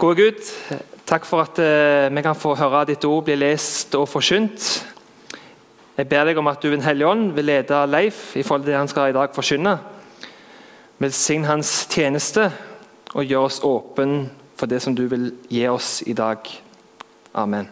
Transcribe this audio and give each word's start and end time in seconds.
Gode 0.00 0.16
Gud, 0.16 0.38
takk 1.04 1.26
for 1.28 1.44
at 1.44 1.58
eh, 1.60 2.06
vi 2.08 2.22
kan 2.24 2.38
få 2.38 2.54
høre 2.56 2.86
ditt 2.88 3.02
ord 3.04 3.26
bli 3.26 3.34
lest 3.36 3.92
og 3.98 4.06
forkynt. 4.08 4.68
Jeg 5.98 6.08
ber 6.08 6.24
deg 6.24 6.40
om 6.40 6.48
at 6.48 6.62
du, 6.62 6.70
Den 6.72 6.80
hellige 6.80 7.10
ånd, 7.10 7.34
vil 7.36 7.44
lede 7.44 7.82
Leif 7.84 8.32
i 8.32 8.42
forhold 8.42 8.64
til 8.64 8.72
det 8.72 8.78
han 8.78 8.88
skal 8.88 9.10
i 9.10 9.12
dag 9.18 9.28
forkynne. 9.36 9.76
Velsign 11.04 11.44
hans 11.44 11.84
tjeneste 11.92 12.48
og 13.12 13.28
gjør 13.28 13.44
oss 13.50 13.60
åpen 13.60 14.30
for 14.56 14.72
det 14.72 14.80
som 14.80 14.96
du 14.96 15.04
vil 15.04 15.34
gi 15.52 15.68
oss 15.68 16.00
i 16.08 16.16
dag. 16.16 16.48
Amen. 17.36 17.68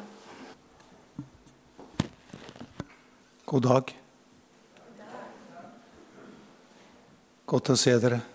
God 3.46 3.70
dag. 3.72 3.94
Godt 7.48 7.72
å 7.72 7.84
se 7.88 7.96
dere. 7.96 8.26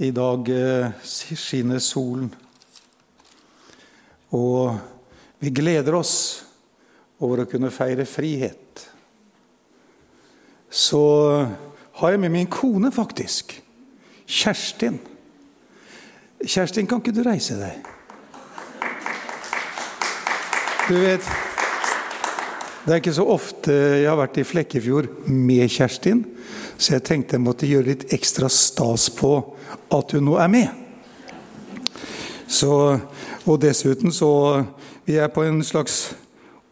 I 0.00 0.08
dag 0.16 0.48
eh, 0.48 0.86
skinner 1.04 1.78
solen, 1.84 2.30
og 4.32 4.78
vi 5.44 5.50
gleder 5.52 5.92
oss 5.98 6.14
over 7.20 7.42
å 7.42 7.48
kunne 7.50 7.68
feire 7.74 8.06
frihet. 8.08 8.86
Så 10.72 11.02
har 12.00 12.14
jeg 12.14 12.22
med 12.22 12.32
min 12.32 12.48
kone, 12.48 12.88
faktisk. 12.94 13.58
Kjerstin. 14.24 14.96
Kjerstin, 16.46 16.88
kan 16.88 17.04
ikke 17.04 17.18
du 17.18 17.20
reise 17.26 17.60
deg? 17.60 17.84
Du 20.88 20.96
vet, 20.96 21.28
det 22.80 22.94
er 22.94 23.00
ikke 23.02 23.12
så 23.12 23.26
ofte 23.28 23.74
jeg 23.74 24.08
har 24.08 24.16
vært 24.16 24.38
i 24.40 24.46
Flekkefjord 24.48 25.08
med 25.28 25.68
Kjerstin, 25.68 26.22
så 26.80 26.94
jeg 26.94 27.04
tenkte 27.04 27.36
jeg 27.36 27.44
måtte 27.44 27.68
gjøre 27.68 27.90
litt 27.90 28.06
ekstra 28.16 28.48
stas 28.48 29.10
på 29.12 29.34
at 29.92 30.14
hun 30.16 30.24
nå 30.30 30.38
er 30.40 30.48
med. 30.48 30.70
Så, 32.50 32.72
og 33.44 33.60
dessuten 33.62 34.12
så 34.12 34.30
Vi 35.04 35.16
er 35.18 35.30
på 35.32 35.42
en 35.42 35.58
slags 35.64 36.12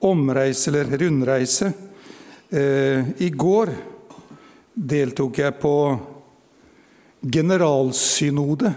omreise, 0.04 0.70
eller 0.70 0.98
rundreise. 1.00 1.72
Eh, 2.50 3.08
I 3.18 3.30
går 3.34 3.72
deltok 4.74 5.40
jeg 5.40 5.56
på 5.58 5.72
generalsynode 7.24 8.70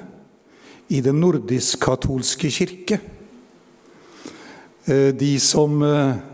i 0.89 1.01
Den 1.05 1.19
nordisk-katolske 1.21 2.49
kirke. 2.49 2.97
Eh, 4.85 5.13
de 5.13 5.35
som 5.39 5.77
eh, 5.85 6.30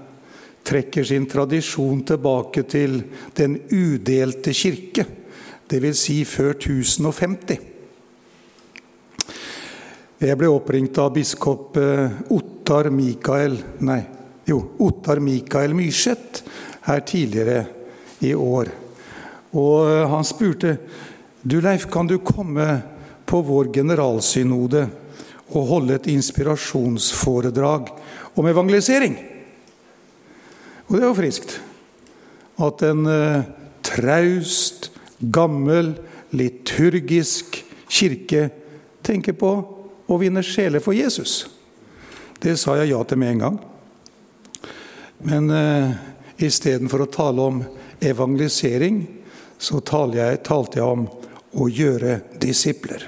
trekker 0.68 1.06
sin 1.08 1.26
tradisjon 1.30 2.04
tilbake 2.08 2.66
til 2.68 3.00
den 3.38 3.56
udelte 3.72 4.54
kirke, 4.56 5.06
dvs. 5.68 6.02
Si 6.02 6.18
før 6.28 6.54
1050. 6.58 7.74
Jeg 10.18 10.38
ble 10.40 10.50
oppringt 10.50 10.98
av 10.98 11.12
biskop 11.14 11.78
eh, 11.78 12.16
Ottar 12.34 12.90
Mikael 12.90 13.54
Nei, 13.86 14.00
jo, 14.50 14.58
Ottar 14.82 15.22
Mikael 15.22 15.76
Myrseth 15.78 16.42
her 16.88 17.04
tidligere 17.06 17.60
i 18.26 18.34
år. 18.34 18.72
Og 19.58 20.10
han 20.10 20.26
spurte 20.26 20.74
du 21.48 21.60
Leif, 21.62 21.86
kan 21.92 22.10
du 22.10 22.18
komme 22.18 22.66
på 23.30 23.44
vår 23.46 23.70
generalsynode 23.76 24.88
og 25.54 25.70
holde 25.70 26.00
et 26.00 26.10
inspirasjonsforedrag 26.12 27.92
om 28.36 28.50
evangelisering? 28.50 29.16
Og 30.88 30.96
det 30.96 31.04
er 31.04 31.10
jo 31.10 31.18
friskt. 31.18 31.58
At 32.64 32.84
en 32.88 33.06
eh, 33.12 33.48
traust, 33.86 34.90
gammel, 35.20 35.96
liturgisk 36.36 37.62
kirke 37.92 38.48
tenker 39.06 39.36
på 39.40 39.52
å 40.08 40.20
vinne 40.20 40.44
sjeler 40.46 40.84
for 40.84 40.96
Jesus. 40.96 41.46
Det 42.40 42.56
sa 42.60 42.78
jeg 42.80 42.92
ja 42.92 43.02
til 43.08 43.20
med 43.20 43.36
en 43.36 43.44
gang. 43.44 43.60
Men 45.28 45.52
eh, 45.52 45.96
istedenfor 46.48 47.04
å 47.04 47.12
tale 47.12 47.48
om 47.52 47.62
evangelisering, 48.00 49.02
så 49.58 49.82
talte 49.82 50.22
jeg, 50.22 50.44
talte 50.46 50.80
jeg 50.80 50.86
om 50.88 51.08
å 51.58 51.68
gjøre 51.72 52.20
disipler. 52.38 53.08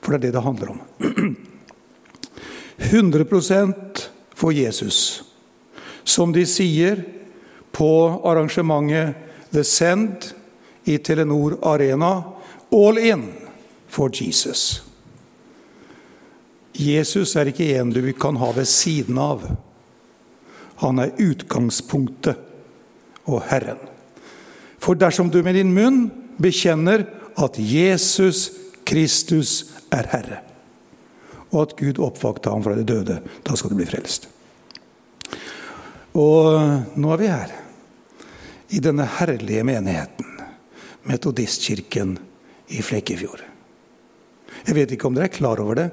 For 0.00 0.14
det 0.14 0.18
er 0.18 0.24
det 0.28 0.34
det 0.38 0.46
handler 0.46 0.74
om. 0.74 0.82
100% 2.78 4.08
for 4.38 4.54
Jesus. 4.54 5.27
Som 6.08 6.32
de 6.32 6.46
sier 6.48 7.04
på 7.76 7.90
arrangementet 8.24 9.28
The 9.52 9.64
Send 9.64 10.30
i 10.88 10.96
Telenor 11.04 11.58
Arena 11.68 12.12
all 12.72 12.98
in 12.98 13.26
for 13.88 14.12
Jesus. 14.12 14.82
Jesus 16.72 17.34
er 17.36 17.50
ikke 17.50 17.72
en 17.76 17.90
du 17.92 18.00
kan 18.12 18.38
ha 18.38 18.52
ved 18.56 18.68
siden 18.70 19.18
av. 19.18 19.44
Han 20.78 21.02
er 21.02 21.16
utgangspunktet 21.18 22.38
og 23.28 23.42
Herren. 23.50 23.80
For 24.78 24.94
dersom 24.94 25.30
du 25.30 25.40
med 25.42 25.58
din 25.58 25.74
munn 25.74 26.06
bekjenner 26.38 27.04
at 27.38 27.58
Jesus 27.58 28.48
Kristus 28.88 29.74
er 29.92 30.06
Herre, 30.12 30.40
og 31.50 31.66
at 31.66 31.76
Gud 31.76 32.00
oppvakte 32.00 32.52
ham 32.52 32.62
fra 32.64 32.76
de 32.78 32.86
døde, 32.86 33.18
da 33.44 33.56
skal 33.56 33.72
du 33.72 33.80
bli 33.80 33.88
frelst. 33.88 34.30
Og 36.18 36.98
nå 36.98 37.12
er 37.14 37.20
vi 37.20 37.28
her, 37.30 37.52
i 38.74 38.80
denne 38.82 39.06
herlige 39.18 39.64
menigheten, 39.64 40.34
Metodistkirken 41.08 42.16
i 42.74 42.82
Flekkefjord. 42.84 43.44
Jeg 44.66 44.76
vet 44.76 44.92
ikke 44.92 45.08
om 45.08 45.14
dere 45.16 45.28
er 45.30 45.36
klar 45.38 45.62
over 45.62 45.78
det, 45.78 45.86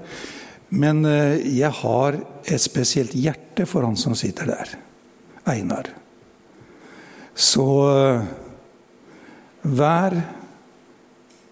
men 0.75 1.05
eh, 1.07 1.37
jeg 1.55 1.71
har 1.83 2.17
et 2.43 2.61
spesielt 2.61 3.13
hjerte 3.15 3.67
for 3.69 3.85
han 3.85 3.95
som 3.99 4.15
sitter 4.17 4.49
der, 4.49 4.73
Einar. 5.47 5.91
Så 7.35 7.67
eh, 7.93 8.25
hver 9.61 10.17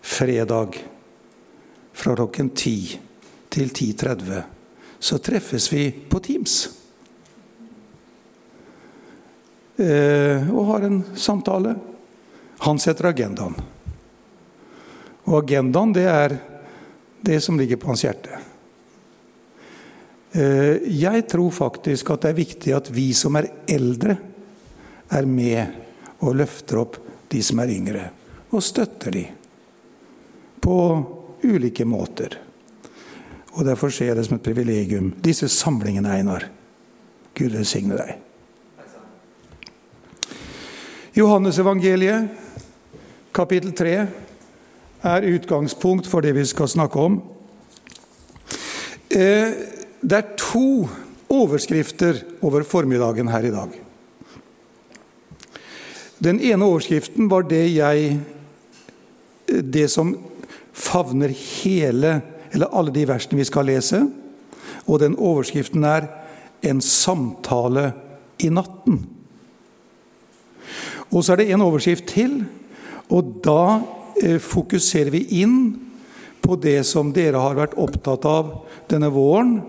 fredag 0.03 0.79
fra 1.93 2.15
klokken 2.17 2.49
10 2.57 2.73
til 3.53 3.69
10.30 3.69 4.41
så 5.03 5.19
treffes 5.19 5.67
vi 5.71 5.91
på 6.09 6.19
Teams. 6.23 6.82
Eh, 9.77 10.49
og 10.53 10.65
har 10.65 10.81
en 10.85 11.03
samtale. 11.15 11.75
Han 12.67 12.79
setter 12.79 13.09
agendaen. 13.09 13.55
Og 15.23 15.37
agendaen, 15.39 15.93
det 15.95 16.07
er 16.09 16.35
det 17.23 17.39
som 17.41 17.57
ligger 17.59 17.79
på 17.81 17.89
hans 17.89 18.03
hjerte. 18.05 18.41
Eh, 20.33 20.83
jeg 20.93 21.25
tror 21.29 21.51
faktisk 21.53 22.13
at 22.13 22.25
det 22.25 22.33
er 22.33 22.41
viktig 22.41 22.75
at 22.75 22.91
vi 22.93 23.09
som 23.17 23.37
er 23.39 23.49
eldre, 23.69 24.17
er 25.13 25.27
med 25.29 26.21
og 26.25 26.37
løfter 26.39 26.79
opp 26.81 26.97
de 27.29 27.41
som 27.43 27.59
er 27.61 27.73
yngre, 27.73 28.07
og 28.53 28.63
støtter 28.63 29.13
de 29.13 29.23
på 30.63 30.77
ulike 31.43 31.85
måter. 31.85 32.37
Og 33.53 33.65
Derfor 33.67 33.93
ser 33.93 34.09
jeg 34.09 34.17
det 34.17 34.25
som 34.25 34.39
et 34.39 34.45
privilegium, 34.45 35.11
disse 35.21 35.49
samlingene, 35.51 36.15
Einar. 36.17 36.47
Gud 37.37 37.53
velsigne 37.53 37.97
deg. 37.99 38.22
Johannesevangeliet, 41.13 42.25
kapittel 43.31 43.69
3, 43.77 43.91
er 45.05 45.27
utgangspunkt 45.29 46.07
for 46.09 46.25
det 46.25 46.31
vi 46.33 46.45
skal 46.49 46.71
snakke 46.71 46.97
om. 46.97 47.19
Eh, 49.13 49.53
det 50.01 50.17
er 50.17 50.33
to 50.41 50.89
overskrifter 51.29 52.23
over 52.41 52.65
formiddagen 52.65 53.29
her 53.29 53.45
i 53.45 53.53
dag. 53.53 53.77
Den 56.17 56.41
ene 56.41 56.65
overskriften 56.65 57.29
var 57.29 57.45
det 57.45 57.67
jeg 57.75 58.19
Det 59.45 59.89
som 59.91 60.15
favner 60.73 61.29
hele, 61.29 62.21
eller 62.53 62.71
alle 62.73 62.93
de 62.95 63.03
versene 63.05 63.37
vi 63.37 63.45
skal 63.45 63.67
lese. 63.67 63.99
Og 64.87 64.99
den 64.99 65.15
overskriften 65.15 65.83
er 65.83 66.07
'En 66.63 66.81
samtale 66.81 67.93
i 68.39 68.49
natten'. 68.49 69.22
Og 71.13 71.21
så 71.21 71.33
er 71.33 71.43
det 71.43 71.51
en 71.53 71.63
overskrift 71.65 72.07
til, 72.09 72.39
og 73.13 73.35
da 73.45 73.81
eh, 74.21 74.39
fokuserer 74.41 75.13
vi 75.13 75.25
inn 75.43 75.57
på 76.43 76.57
det 76.59 76.81
som 76.89 77.13
dere 77.15 77.39
har 77.39 77.55
vært 77.55 77.77
opptatt 77.79 78.25
av 78.27 78.49
denne 78.91 79.11
våren. 79.13 79.59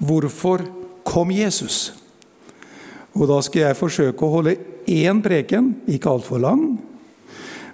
Hvorfor 0.00 0.64
kom 1.06 1.30
Jesus? 1.34 1.92
Og 3.14 3.28
da 3.30 3.38
skal 3.44 3.68
jeg 3.68 3.78
forsøke 3.78 4.26
å 4.26 4.32
holde 4.38 4.56
én 4.90 5.20
preken, 5.22 5.74
ikke 5.86 6.10
altfor 6.10 6.42
lang, 6.42 6.64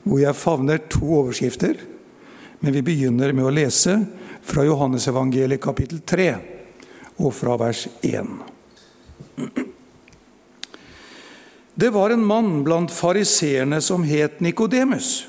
hvor 0.05 0.21
jeg 0.21 0.37
favner 0.37 0.83
to 0.91 1.07
overskrifter. 1.23 1.79
Men 2.61 2.77
vi 2.77 2.85
begynner 2.85 3.33
med 3.33 3.49
å 3.49 3.55
lese 3.55 3.97
fra 4.45 4.67
Johannesevangeliet 4.67 5.63
kapittel 5.63 6.03
3 6.05 6.31
og 7.21 7.33
fra 7.37 7.57
vers 7.61 7.87
1. 8.05 9.70
Det 11.75 11.91
var 11.91 12.11
en 12.11 12.25
mann 12.27 12.65
blant 12.65 12.93
fariseerne 12.93 13.81
som 13.81 14.05
het 14.05 14.41
Nikodemus. 14.41 15.27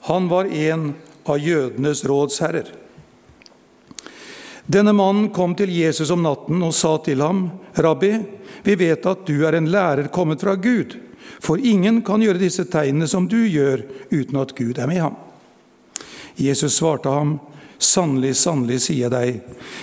Han 0.00 0.28
var 0.28 0.44
en 0.44 0.94
av 1.24 1.38
jødenes 1.38 2.04
rådsherrer. 2.04 2.72
Denne 4.66 4.92
mannen 4.92 5.30
kom 5.34 5.54
til 5.58 5.72
Jesus 5.74 6.10
om 6.10 6.22
natten 6.22 6.62
og 6.62 6.74
sa 6.74 6.96
til 6.98 7.20
ham, 7.20 7.50
'Rabbi, 7.74 8.12
vi 8.62 8.74
vet 8.74 9.06
at 9.06 9.26
du 9.26 9.44
er 9.46 9.52
en 9.52 9.70
lærer 9.70 10.08
kommet 10.08 10.40
fra 10.40 10.54
Gud.' 10.54 10.98
For 11.42 11.58
ingen 11.58 12.02
kan 12.02 12.22
gjøre 12.22 12.38
disse 12.38 12.64
tegnene 12.64 13.08
som 13.08 13.26
du 13.28 13.40
gjør, 13.48 13.82
uten 14.10 14.36
at 14.38 14.54
Gud 14.54 14.78
er 14.78 14.86
med 14.86 15.00
ham. 15.00 15.16
Jesus 16.36 16.78
svarte 16.78 17.10
ham, 17.10 17.40
Sannelig, 17.82 18.36
sannelig, 18.38 18.78
sier 18.84 19.08
jeg 19.08 19.10
deg, 19.10 19.40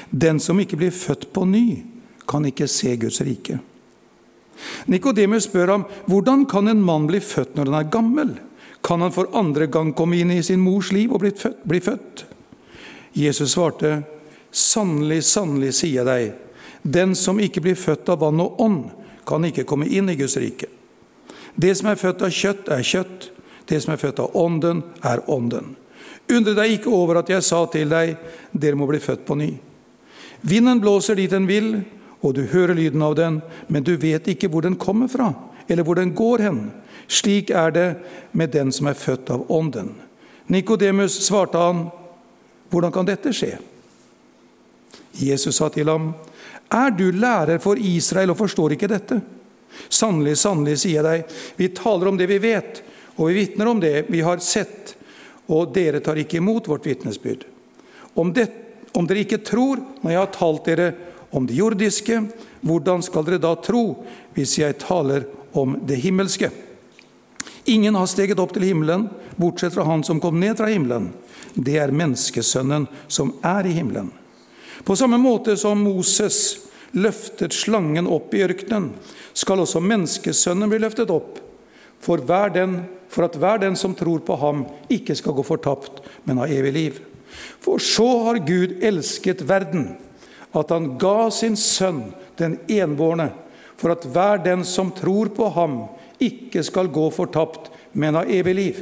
den 0.09 0.39
som 0.39 0.59
ikke 0.59 0.77
blir 0.79 0.91
født 0.95 1.33
på 1.35 1.43
ny, 1.43 1.83
kan 2.23 2.45
ikke 2.47 2.67
se 2.71 2.93
Guds 2.95 3.19
rike. 3.27 3.59
Nikodemus 4.89 5.47
spør 5.47 5.73
ham, 5.73 5.87
hvordan 6.07 6.45
kan 6.49 6.67
en 6.67 6.81
mann 6.83 7.07
bli 7.09 7.21
født 7.23 7.55
når 7.57 7.71
han 7.71 7.79
er 7.79 7.91
gammel? 7.93 8.35
Kan 8.85 9.03
han 9.03 9.13
for 9.13 9.31
andre 9.35 9.67
gang 9.71 9.91
komme 9.95 10.19
inn 10.19 10.31
i 10.31 10.43
sin 10.43 10.61
mors 10.63 10.91
liv 10.95 11.11
og 11.13 11.23
bli 11.23 11.81
født? 11.83 12.25
Jesus 13.17 13.55
svarte, 13.55 13.99
sannelig, 14.51 15.23
sannelig, 15.27 15.73
sier 15.81 16.03
jeg 16.03 16.07
deg, 16.07 16.35
den 16.83 17.15
som 17.17 17.41
ikke 17.41 17.63
blir 17.65 17.79
født 17.79 18.09
av 18.13 18.21
vann 18.23 18.39
og 18.43 18.61
ånd, 18.63 18.83
kan 19.27 19.43
ikke 19.45 19.67
komme 19.67 19.89
inn 19.89 20.09
i 20.09 20.17
Guds 20.17 20.37
rike. 20.41 20.69
Det 21.59 21.73
som 21.75 21.89
er 21.91 21.99
født 21.99 22.23
av 22.23 22.33
kjøtt, 22.33 22.69
er 22.71 22.85
kjøtt. 22.85 23.29
Det 23.69 23.77
som 23.83 23.93
er 23.93 24.01
født 24.01 24.21
av 24.23 24.35
ånden, 24.37 24.81
er 25.05 25.21
ånden. 25.29 25.75
Undre 26.29 26.55
deg 26.57 26.77
ikke 26.77 26.93
over 26.93 27.19
at 27.19 27.29
jeg 27.29 27.45
sa 27.45 27.63
til 27.69 27.89
deg, 27.91 28.15
dere 28.53 28.77
må 28.79 28.87
bli 28.89 29.01
født 29.01 29.25
på 29.27 29.37
ny. 29.37 29.49
Vinden 30.41 30.79
blåser 30.81 31.19
dit 31.19 31.29
den 31.29 31.45
vil, 31.49 31.81
og 32.19 32.35
du 32.35 32.43
hører 32.51 32.75
lyden 32.75 33.03
av 33.05 33.15
den, 33.15 33.39
men 33.67 33.85
du 33.85 33.95
vet 33.99 34.27
ikke 34.27 34.49
hvor 34.51 34.65
den 34.65 34.77
kommer 34.79 35.07
fra, 35.11 35.31
eller 35.67 35.85
hvor 35.87 35.99
den 35.99 36.13
går 36.15 36.43
hen. 36.43 36.61
Slik 37.07 37.49
er 37.49 37.71
det 37.73 37.87
med 38.31 38.51
den 38.53 38.73
som 38.75 38.89
er 38.89 38.99
født 38.99 39.31
av 39.33 39.45
ånden. 39.51 39.95
Nikodemus 40.49 41.15
svarte 41.25 41.61
han, 41.61 41.87
hvordan 42.69 42.93
kan 42.93 43.07
dette 43.07 43.33
skje? 43.33 43.55
Jesus 45.19 45.57
sa 45.57 45.69
til 45.73 45.89
ham, 45.89 46.11
er 46.69 46.93
du 46.93 47.09
lærer 47.11 47.61
for 47.61 47.79
Israel 47.81 48.33
og 48.33 48.41
forstår 48.43 48.75
ikke 48.75 48.91
dette? 48.91 49.19
Sannelig, 49.89 50.35
sannelig, 50.41 50.77
sier 50.81 50.99
jeg 50.99 51.05
deg, 51.05 51.37
vi 51.57 51.69
taler 51.77 52.11
om 52.11 52.17
det 52.17 52.27
vi 52.29 52.39
vet, 52.43 52.81
og 53.17 53.29
vi 53.29 53.41
vitner 53.41 53.69
om 53.69 53.81
det 53.81 54.07
vi 54.09 54.21
har 54.25 54.41
sett, 54.43 54.95
og 55.49 55.73
dere 55.73 56.01
tar 56.05 56.19
ikke 56.21 56.37
imot 56.37 56.69
vårt 56.69 56.85
vitnesbyrd. 56.85 57.45
Om, 58.13 58.33
om 58.97 59.07
dere 59.09 59.23
ikke 59.23 59.41
tror 59.45 59.81
når 60.01 60.13
jeg 60.13 60.21
har 60.21 60.33
talt 60.35 60.69
dere 60.69 60.89
om 61.31 61.45
det 61.47 61.57
jordiske, 61.59 62.23
hvordan 62.61 63.03
skal 63.05 63.25
dere 63.27 63.41
da 63.41 63.53
tro 63.61 63.83
hvis 64.35 64.57
jeg 64.59 64.79
taler 64.81 65.27
om 65.57 65.77
det 65.87 65.99
himmelske? 66.03 66.49
Ingen 67.69 67.95
har 67.95 68.07
steget 68.09 68.39
opp 68.41 68.53
til 68.55 68.65
himmelen, 68.65 69.07
bortsett 69.37 69.75
fra 69.75 69.85
han 69.85 70.03
som 70.03 70.21
kom 70.21 70.39
ned 70.41 70.57
fra 70.57 70.71
himmelen. 70.71 71.11
Det 71.53 71.77
er 71.77 71.93
menneskesønnen 71.93 72.87
som 73.07 73.35
er 73.45 73.67
i 73.67 73.75
himmelen. 73.75 74.09
På 74.83 74.95
samme 74.95 75.19
måte 75.21 75.57
som 75.59 75.81
Moses 75.83 76.57
løftet 76.97 77.53
slangen 77.53 78.07
opp 78.09 78.33
i 78.33 78.41
ørkenen, 78.45 78.89
skal 79.37 79.61
også 79.61 79.81
menneskesønnen 79.83 80.71
bli 80.71 80.81
løftet 80.81 81.11
opp, 81.13 81.37
for, 81.99 82.23
den, 82.55 82.79
for, 83.11 83.27
at 83.27 83.35
hver 83.37 83.59
den 83.61 83.75
som 83.77 83.93
tror 83.95 84.23
på 84.25 84.37
ham, 84.39 84.63
ikke 84.89 85.15
skal 85.19 85.35
gå 85.37 85.43
fortapt, 85.45 86.01
men 86.23 86.39
ha 86.41 86.47
evig 86.49 86.73
liv. 86.73 86.99
For 87.61 87.81
så 87.83 88.07
har 88.25 88.41
Gud 88.47 88.79
elsket 88.81 89.43
verden, 89.47 89.91
at 90.53 90.71
han 90.73 90.95
ga 91.01 91.29
sin 91.33 91.57
sønn, 91.59 92.09
den 92.39 92.57
enbårne, 92.71 93.29
for 93.77 93.93
at 93.93 94.05
hver 94.11 94.41
den 94.43 94.65
som 94.67 94.91
tror 94.95 95.31
på 95.35 95.49
ham, 95.55 95.81
ikke 96.19 96.63
skal 96.67 96.89
gå 96.91 97.05
fortapt, 97.15 97.69
men 97.93 98.17
ha 98.17 98.25
evig 98.27 98.55
liv. 98.55 98.81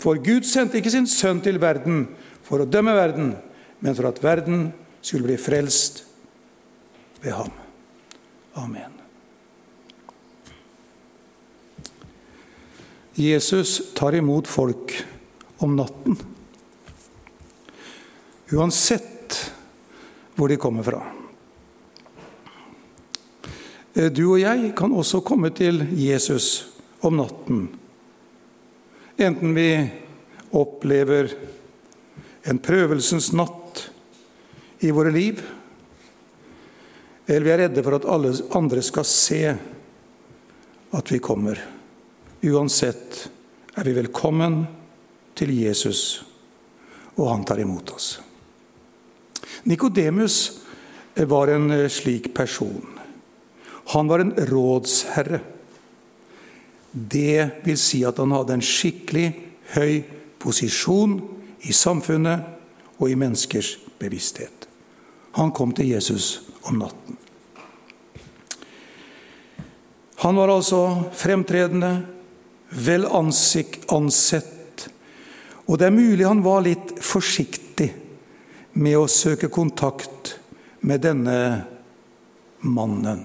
For 0.00 0.18
Gud 0.22 0.46
sendte 0.48 0.80
ikke 0.80 0.94
sin 0.94 1.08
sønn 1.10 1.42
til 1.44 1.60
verden 1.62 2.06
for 2.46 2.62
å 2.62 2.68
dømme 2.68 2.94
verden, 2.96 3.34
men 3.82 3.98
for 3.98 4.08
at 4.08 4.22
verden 4.24 4.70
skulle 5.02 5.28
bli 5.28 5.38
frelst 5.40 6.04
ved 7.22 7.36
ham. 7.36 7.52
Amen. 8.58 8.98
Jesus 13.14 13.94
tar 13.94 14.16
imot 14.16 14.48
folk 14.48 14.94
om 15.62 15.76
natten. 15.76 16.16
Uansett 18.52 19.11
hvor 20.42 20.48
de 20.48 20.56
kommer 20.56 20.82
fra. 20.82 20.98
Eh, 23.94 24.08
du 24.10 24.24
og 24.32 24.40
jeg 24.40 24.72
kan 24.74 24.90
også 24.90 25.20
komme 25.22 25.52
til 25.54 25.84
Jesus 25.94 26.66
om 27.06 27.20
natten. 27.20 27.68
Enten 29.22 29.52
vi 29.54 29.68
opplever 30.50 31.30
en 32.50 32.58
prøvelsens 32.58 33.30
natt 33.38 33.84
i 34.82 34.90
våre 34.90 35.12
liv, 35.14 35.38
eller 37.28 37.46
vi 37.46 37.54
er 37.54 37.62
redde 37.62 37.86
for 37.86 38.00
at 38.00 38.10
alle 38.10 38.34
andre 38.58 38.82
skal 38.82 39.06
se 39.06 39.40
at 40.90 41.14
vi 41.14 41.22
kommer. 41.22 41.62
Uansett 42.42 43.22
er 43.78 43.86
vi 43.86 43.94
velkommen 44.02 44.64
til 45.38 45.54
Jesus, 45.54 46.24
og 47.14 47.30
han 47.30 47.46
tar 47.46 47.62
imot 47.62 47.94
oss. 47.94 48.12
Nikodemus 49.62 50.60
var 51.14 51.48
en 51.48 51.90
slik 51.90 52.34
person. 52.34 52.98
Han 53.94 54.08
var 54.08 54.18
en 54.18 54.34
rådsherre. 54.36 55.40
Det 56.90 57.48
vil 57.64 57.78
si 57.78 58.02
at 58.04 58.18
han 58.18 58.34
hadde 58.34 58.58
en 58.58 58.64
skikkelig 58.64 59.28
høy 59.74 60.02
posisjon 60.42 61.16
i 61.64 61.72
samfunnet 61.72 62.98
og 62.98 63.10
i 63.10 63.16
menneskers 63.18 63.76
bevissthet. 63.98 64.68
Han 65.38 65.52
kom 65.56 65.72
til 65.72 65.94
Jesus 65.94 66.42
om 66.68 66.82
natten. 66.82 67.16
Han 70.22 70.36
var 70.38 70.52
altså 70.54 71.10
fremtredende, 71.18 72.04
vel 72.70 73.08
ansett. 73.10 74.86
Og 75.66 75.78
det 75.78 75.88
er 75.88 75.96
mulig 75.96 76.28
han 76.28 76.44
var 76.44 76.62
litt 76.64 76.94
forsiktig 77.02 77.61
med 78.72 78.96
å 78.98 79.08
søke 79.10 79.50
kontakt 79.52 80.36
med 80.80 81.02
denne 81.04 81.36
mannen. 82.62 83.24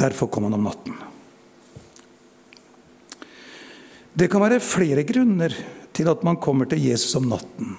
Derfor 0.00 0.30
kom 0.32 0.46
han 0.48 0.56
om 0.56 0.64
natten. 0.68 0.96
Det 4.12 4.28
kan 4.28 4.42
være 4.42 4.62
flere 4.64 5.04
grunner 5.08 5.54
til 5.96 6.08
at 6.10 6.24
man 6.26 6.40
kommer 6.42 6.68
til 6.68 6.82
Jesus 6.82 7.14
om 7.18 7.28
natten. 7.30 7.76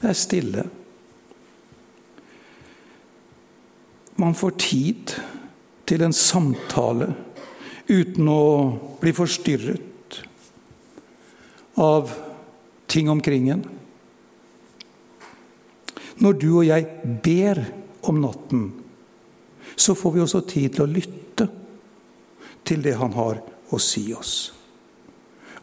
Det 0.00 0.10
er 0.10 0.18
stille. 0.18 0.64
Man 4.18 4.34
får 4.38 4.56
tid 4.62 5.14
til 5.86 6.02
en 6.06 6.14
samtale 6.14 7.12
uten 7.90 8.28
å 8.30 8.42
bli 9.02 9.12
forstyrret 9.14 10.18
av 11.82 12.12
ting 12.92 13.08
omkring 13.10 13.48
en. 13.48 13.64
Når 16.20 16.38
du 16.38 16.48
og 16.52 16.66
jeg 16.68 16.86
ber 17.24 17.62
om 18.04 18.20
natten, 18.20 18.66
så 19.76 19.96
får 19.96 20.12
vi 20.12 20.22
også 20.22 20.42
tid 20.46 20.74
til 20.76 20.84
å 20.84 20.92
lytte 20.92 21.48
til 22.68 22.84
det 22.84 22.94
han 23.00 23.14
har 23.16 23.40
å 23.72 23.80
si 23.80 24.04
oss. 24.14 24.52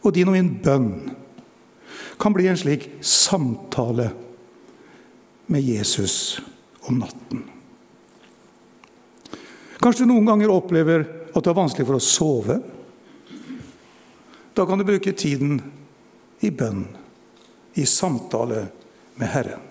Og 0.02 0.12
din 0.16 0.28
og 0.28 0.34
min 0.34 0.50
bønn 0.64 0.90
kan 2.20 2.34
bli 2.34 2.48
en 2.50 2.58
slik 2.58 2.88
samtale 3.04 4.10
med 5.50 5.64
Jesus 5.64 6.40
om 6.88 7.00
natten. 7.00 7.46
Kanskje 9.80 10.04
du 10.04 10.10
noen 10.10 10.28
ganger 10.28 10.52
opplever 10.52 11.06
at 11.30 11.40
det 11.40 11.50
er 11.52 11.56
vanskelig 11.56 11.86
for 11.88 11.96
å 11.96 12.04
sove. 12.04 12.58
Da 14.52 14.66
kan 14.68 14.80
du 14.80 14.84
bruke 14.84 15.14
tiden 15.16 15.60
i 16.44 16.50
bønn, 16.52 16.84
i 17.74 17.86
samtale 17.86 18.66
med 19.14 19.28
Herren. 19.28 19.62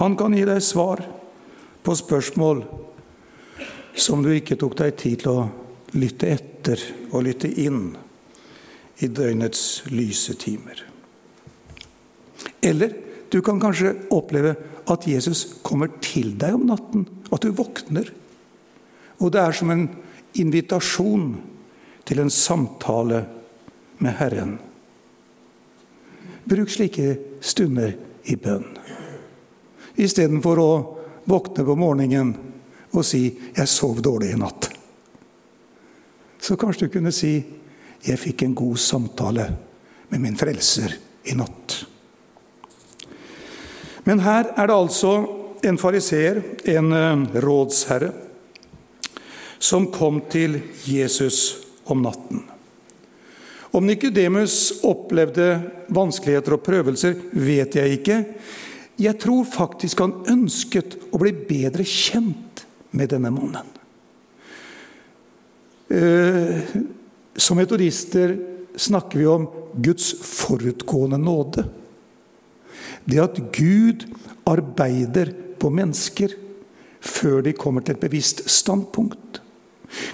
Han 0.00 0.16
kan 0.16 0.34
gi 0.36 0.44
deg 0.48 0.62
svar 0.64 1.02
på 1.84 1.96
spørsmål 1.96 2.62
som 4.00 4.22
du 4.24 4.30
ikke 4.32 4.58
tok 4.60 4.76
deg 4.78 4.96
tid 5.00 5.24
til 5.24 5.32
å 5.32 5.48
lytte 6.00 6.30
etter 6.30 6.82
og 7.10 7.24
lytte 7.26 7.50
inn 7.60 7.90
i 9.00 9.08
døgnets 9.08 9.82
lyse 9.92 10.36
timer. 10.40 10.84
Eller 12.60 12.94
du 13.32 13.40
kan 13.44 13.60
kanskje 13.62 13.94
oppleve 14.12 14.54
at 14.90 15.06
Jesus 15.08 15.46
kommer 15.62 15.92
til 16.02 16.34
deg 16.38 16.56
om 16.56 16.66
natten, 16.68 17.06
at 17.30 17.44
du 17.44 17.52
våkner. 17.54 18.08
Og 19.20 19.32
det 19.32 19.42
er 19.42 19.56
som 19.56 19.70
en 19.72 19.86
invitasjon 20.40 21.34
til 22.08 22.22
en 22.22 22.32
samtale 22.32 23.24
med 24.00 24.16
Herren. 24.18 24.58
Bruk 26.50 26.70
slike 26.70 27.12
stunder 27.40 27.92
i 28.26 28.34
bønn. 28.34 28.64
Istedenfor 29.94 30.58
å 30.58 30.70
våkne 31.30 31.62
på 31.62 31.76
morgenen 31.78 32.32
og 32.90 33.04
si 33.04 33.38
'jeg 33.54 33.68
sov 33.68 34.02
dårlig 34.02 34.32
i 34.32 34.40
natt'. 34.40 34.70
Så 36.40 36.56
kanskje 36.56 36.86
du 36.86 36.88
kunne 36.88 37.12
si 37.12 37.44
'jeg 38.02 38.18
fikk 38.18 38.42
en 38.42 38.54
god 38.54 38.76
samtale 38.78 39.56
med 40.08 40.20
min 40.20 40.36
frelser 40.36 40.96
i 41.24 41.34
natt. 41.34 41.84
Men 44.04 44.18
her 44.18 44.52
er 44.56 44.66
det 44.66 44.74
altså 44.74 45.26
en 45.62 45.78
fariseer, 45.78 46.42
en 46.64 46.92
eh, 46.92 47.40
rådsherre, 47.40 48.12
som 49.58 49.92
kom 49.92 50.22
til 50.30 50.60
Jesus 50.84 51.56
om 51.86 52.02
natten. 52.02 52.59
Om 53.70 53.86
Nikodemus 53.86 54.80
opplevde 54.86 55.60
vanskeligheter 55.94 56.56
og 56.56 56.64
prøvelser, 56.66 57.14
vet 57.30 57.76
jeg 57.78 58.00
ikke. 58.00 58.16
Jeg 59.00 59.18
tror 59.22 59.46
faktisk 59.48 60.02
han 60.02 60.16
ønsket 60.28 60.96
å 61.14 61.20
bli 61.22 61.32
bedre 61.48 61.86
kjent 61.86 62.64
med 62.90 63.12
denne 63.14 63.30
mannen. 63.32 63.76
Eh, 65.90 66.74
som 67.38 67.58
metodister 67.58 68.34
snakker 68.78 69.22
vi 69.22 69.28
om 69.30 69.46
Guds 69.78 70.12
forutgående 70.26 71.18
nåde. 71.22 71.64
Det 73.06 73.22
at 73.22 73.38
Gud 73.54 74.04
arbeider 74.50 75.32
på 75.60 75.70
mennesker 75.70 76.34
før 77.00 77.40
de 77.46 77.54
kommer 77.56 77.84
til 77.86 77.96
et 77.96 78.02
bevisst 78.02 78.42
standpunkt. 78.50 79.40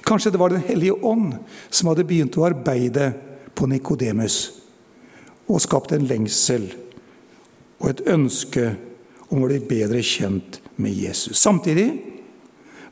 Kanskje 0.07 0.33
det 0.33 0.41
var 0.41 0.53
Den 0.53 0.65
hellige 0.65 0.97
ånd 1.05 1.35
som 1.69 1.91
hadde 1.91 2.07
begynt 2.09 2.37
å 2.39 2.47
arbeide 2.49 3.11
på 3.57 3.69
Nikodemus 3.71 4.39
og 5.47 5.63
skapt 5.63 5.95
en 5.95 6.07
lengsel 6.09 6.69
og 7.81 7.89
et 7.91 8.05
ønske 8.11 8.71
om 9.31 9.43
å 9.43 9.49
bli 9.49 9.61
bedre 9.67 10.03
kjent 10.05 10.61
med 10.83 10.95
Jesus. 10.95 11.39
Samtidig 11.41 11.89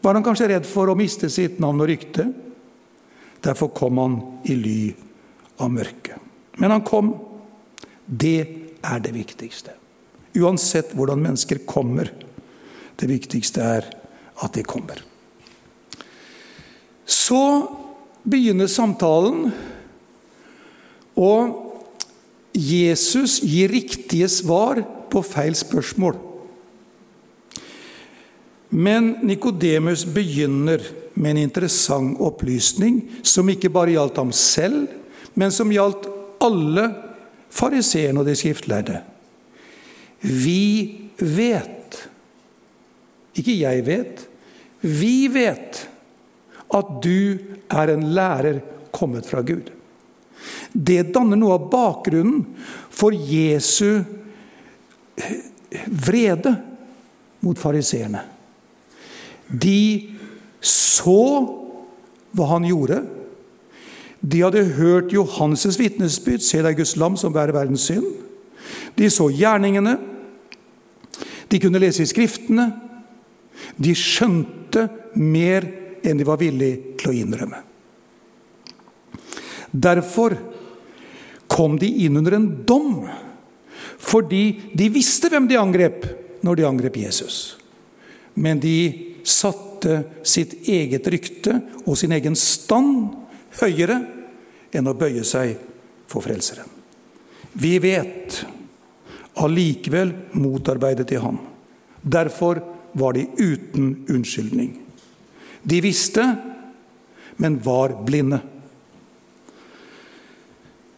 var 0.05 0.17
han 0.17 0.25
kanskje 0.25 0.51
redd 0.53 0.67
for 0.69 0.91
å 0.91 0.99
miste 0.99 1.31
sitt 1.33 1.61
navn 1.63 1.83
og 1.83 1.89
rykte. 1.89 2.27
Derfor 3.45 3.73
kom 3.77 4.01
han 4.01 4.19
i 4.49 4.57
ly 4.59 4.79
av 5.65 5.73
mørket. 5.73 6.21
Men 6.61 6.75
han 6.75 6.85
kom. 6.87 7.15
Det 8.05 8.39
er 8.85 9.01
det 9.03 9.15
viktigste. 9.15 9.73
Uansett 10.37 10.93
hvordan 10.97 11.23
mennesker 11.23 11.63
kommer. 11.69 12.11
Det 13.01 13.09
viktigste 13.11 13.65
er 13.65 13.89
at 14.45 14.57
de 14.57 14.65
kommer. 14.67 15.01
Så 17.05 17.41
begynner 18.25 18.69
samtalen, 18.71 19.53
og 21.15 21.61
Jesus 22.55 23.41
gir 23.43 23.73
riktige 23.75 24.29
svar 24.31 24.81
på 25.11 25.23
feil 25.27 25.57
spørsmål. 25.59 26.19
Men 28.75 29.15
Nikodemus 29.23 30.05
begynner 30.07 30.83
med 31.15 31.31
en 31.31 31.45
interessant 31.45 32.19
opplysning 32.23 33.01
som 33.23 33.51
ikke 33.51 33.71
bare 33.71 33.95
gjaldt 33.95 34.19
ham 34.19 34.33
selv, 34.35 34.89
men 35.39 35.55
som 35.55 35.71
gjaldt 35.71 36.09
alle 36.43 36.89
fariseerne 37.55 38.23
og 38.23 38.27
de 38.27 38.35
skriftlærde. 38.39 38.99
Vi 40.25 41.11
vet, 41.19 42.01
ikke 43.39 43.59
jeg 43.61 43.87
vet, 43.87 44.25
vi 44.83 45.29
vet 45.31 45.85
at 46.75 46.95
du 47.05 47.39
er 47.71 47.93
en 47.93 48.07
lærer 48.17 48.59
kommet 48.95 49.27
fra 49.29 49.43
Gud. 49.47 49.71
Det 50.75 51.15
danner 51.15 51.39
noe 51.39 51.55
av 51.55 51.69
bakgrunnen 51.71 52.43
for 52.91 53.15
Jesu 53.15 54.03
vrede 55.87 56.55
mot 57.45 57.59
fariseerne. 57.61 58.25
De 59.47 60.11
så 60.65 61.21
hva 62.35 62.49
han 62.51 62.67
gjorde. 62.67 63.03
De 64.25 64.41
hadde 64.41 64.65
hørt 64.79 65.13
Johannes' 65.15 65.79
vitnesbyrd, 65.79 66.43
se 66.43 66.63
deg 66.65 66.79
Guds 66.81 66.97
lam 66.99 67.19
som 67.21 67.35
bærer 67.35 67.55
verdens 67.55 67.85
synd. 67.87 68.09
De 68.97 69.11
så 69.13 69.29
gjerningene. 69.31 69.99
De 71.53 71.61
kunne 71.63 71.83
lese 71.83 72.03
i 72.03 72.09
Skriftene. 72.09 72.71
De 73.77 73.93
skjønte 73.95 74.89
mer 75.21 75.69
enn 76.05 76.19
de 76.19 76.27
var 76.27 76.41
villige 76.41 76.97
til 76.99 77.13
å 77.13 77.17
innrømme. 77.21 77.61
Derfor 79.75 80.35
kom 81.55 81.79
de 81.79 81.87
inn 82.05 82.17
under 82.19 82.35
en 82.35 82.49
dom, 82.67 83.05
fordi 83.99 84.73
de 84.75 84.89
visste 84.91 85.31
hvem 85.31 85.47
de 85.49 85.59
angrep 85.61 86.07
når 86.45 86.59
de 86.59 86.67
angrep 86.67 86.97
Jesus. 86.99 87.57
Men 88.35 88.59
de 88.61 88.77
satte 89.23 90.01
sitt 90.27 90.67
eget 90.69 91.07
rykte 91.13 91.61
og 91.85 91.97
sin 91.99 92.13
egen 92.17 92.35
stand 92.39 93.15
høyere 93.61 94.01
enn 94.75 94.91
å 94.91 94.97
bøye 94.99 95.23
seg 95.27 95.55
for 96.11 96.25
Frelseren. 96.25 96.67
Vi 97.55 97.77
vet 97.79 98.41
allikevel 99.39 100.11
motarbeidet 100.35 101.07
de 101.13 101.21
ham. 101.23 101.39
Derfor 102.03 102.61
var 102.99 103.15
de 103.15 103.29
uten 103.39 103.95
unnskyldning. 104.11 104.75
De 105.63 105.79
visste, 105.81 106.25
men 107.39 107.61
var 107.63 107.95
blinde. 108.07 108.43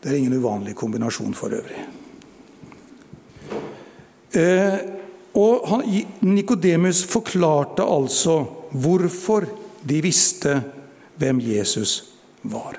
Det 0.07 0.13
er 0.13 0.21
ingen 0.21 0.39
uvanlig 0.39 0.77
kombinasjon 0.79 1.33
for 1.35 1.51
øvrig. 1.51 1.81
Eh, 4.39 4.77
Nikodemus 6.23 7.01
forklarte 7.11 7.83
altså 7.83 8.45
hvorfor 8.71 9.49
de 9.89 9.99
visste 10.03 10.63
hvem 11.19 11.41
Jesus 11.43 12.05
var. 12.43 12.79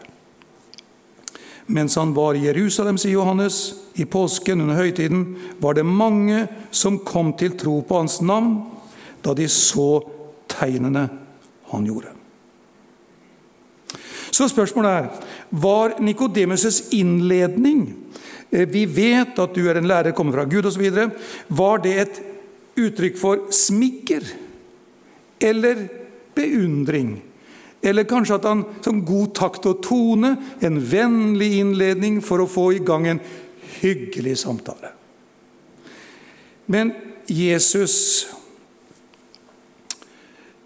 Mens 1.67 1.95
han 1.99 2.15
var 2.15 2.39
i 2.39 2.45
Jerusalem, 2.47 2.95
sier 2.97 3.17
Johannes, 3.17 3.75
i 3.99 4.05
påsken 4.07 4.63
under 4.63 4.79
høytiden, 4.79 5.35
var 5.59 5.75
det 5.75 5.83
mange 5.85 6.45
som 6.71 7.01
kom 7.03 7.33
til 7.35 7.57
tro 7.59 7.81
på 7.81 7.99
hans 7.99 8.21
navn 8.21 8.61
da 9.19 9.35
de 9.35 9.49
så 9.51 9.99
tegnene 10.47 11.09
han 11.73 11.91
gjorde. 11.91 12.15
Så 14.31 14.47
spørsmålet 14.47 14.91
er 14.91 15.26
var 15.49 15.97
Nikodemus' 15.99 16.89
innledning 16.91 17.93
eh, 18.49 18.67
Vi 18.67 18.85
vet 18.85 19.39
at 19.39 19.55
du 19.55 19.67
er 19.69 19.79
en 19.79 19.87
lærer, 19.87 20.15
kommer 20.15 20.39
fra 20.39 20.45
Gud 20.49 20.65
osv. 20.65 20.87
Var 21.47 21.83
det 21.83 21.95
et 22.01 22.19
uttrykk 22.77 23.17
for 23.19 23.47
smikker 23.53 24.25
eller 25.39 25.87
beundring? 26.35 27.17
Eller 27.81 28.07
kanskje 28.09 28.39
at 28.39 28.47
han 28.49 28.63
som 28.83 29.03
god 29.05 29.35
takt 29.37 29.67
og 29.69 29.83
tone, 29.85 30.33
en 30.59 30.79
vennlig 30.81 31.59
innledning 31.61 32.21
for 32.25 32.41
å 32.41 32.49
få 32.49 32.71
i 32.75 32.81
gang 32.83 33.05
en 33.07 33.21
hyggelig 33.77 34.39
samtale. 34.41 34.91
Men 36.67 36.91
Jesus 37.31 38.27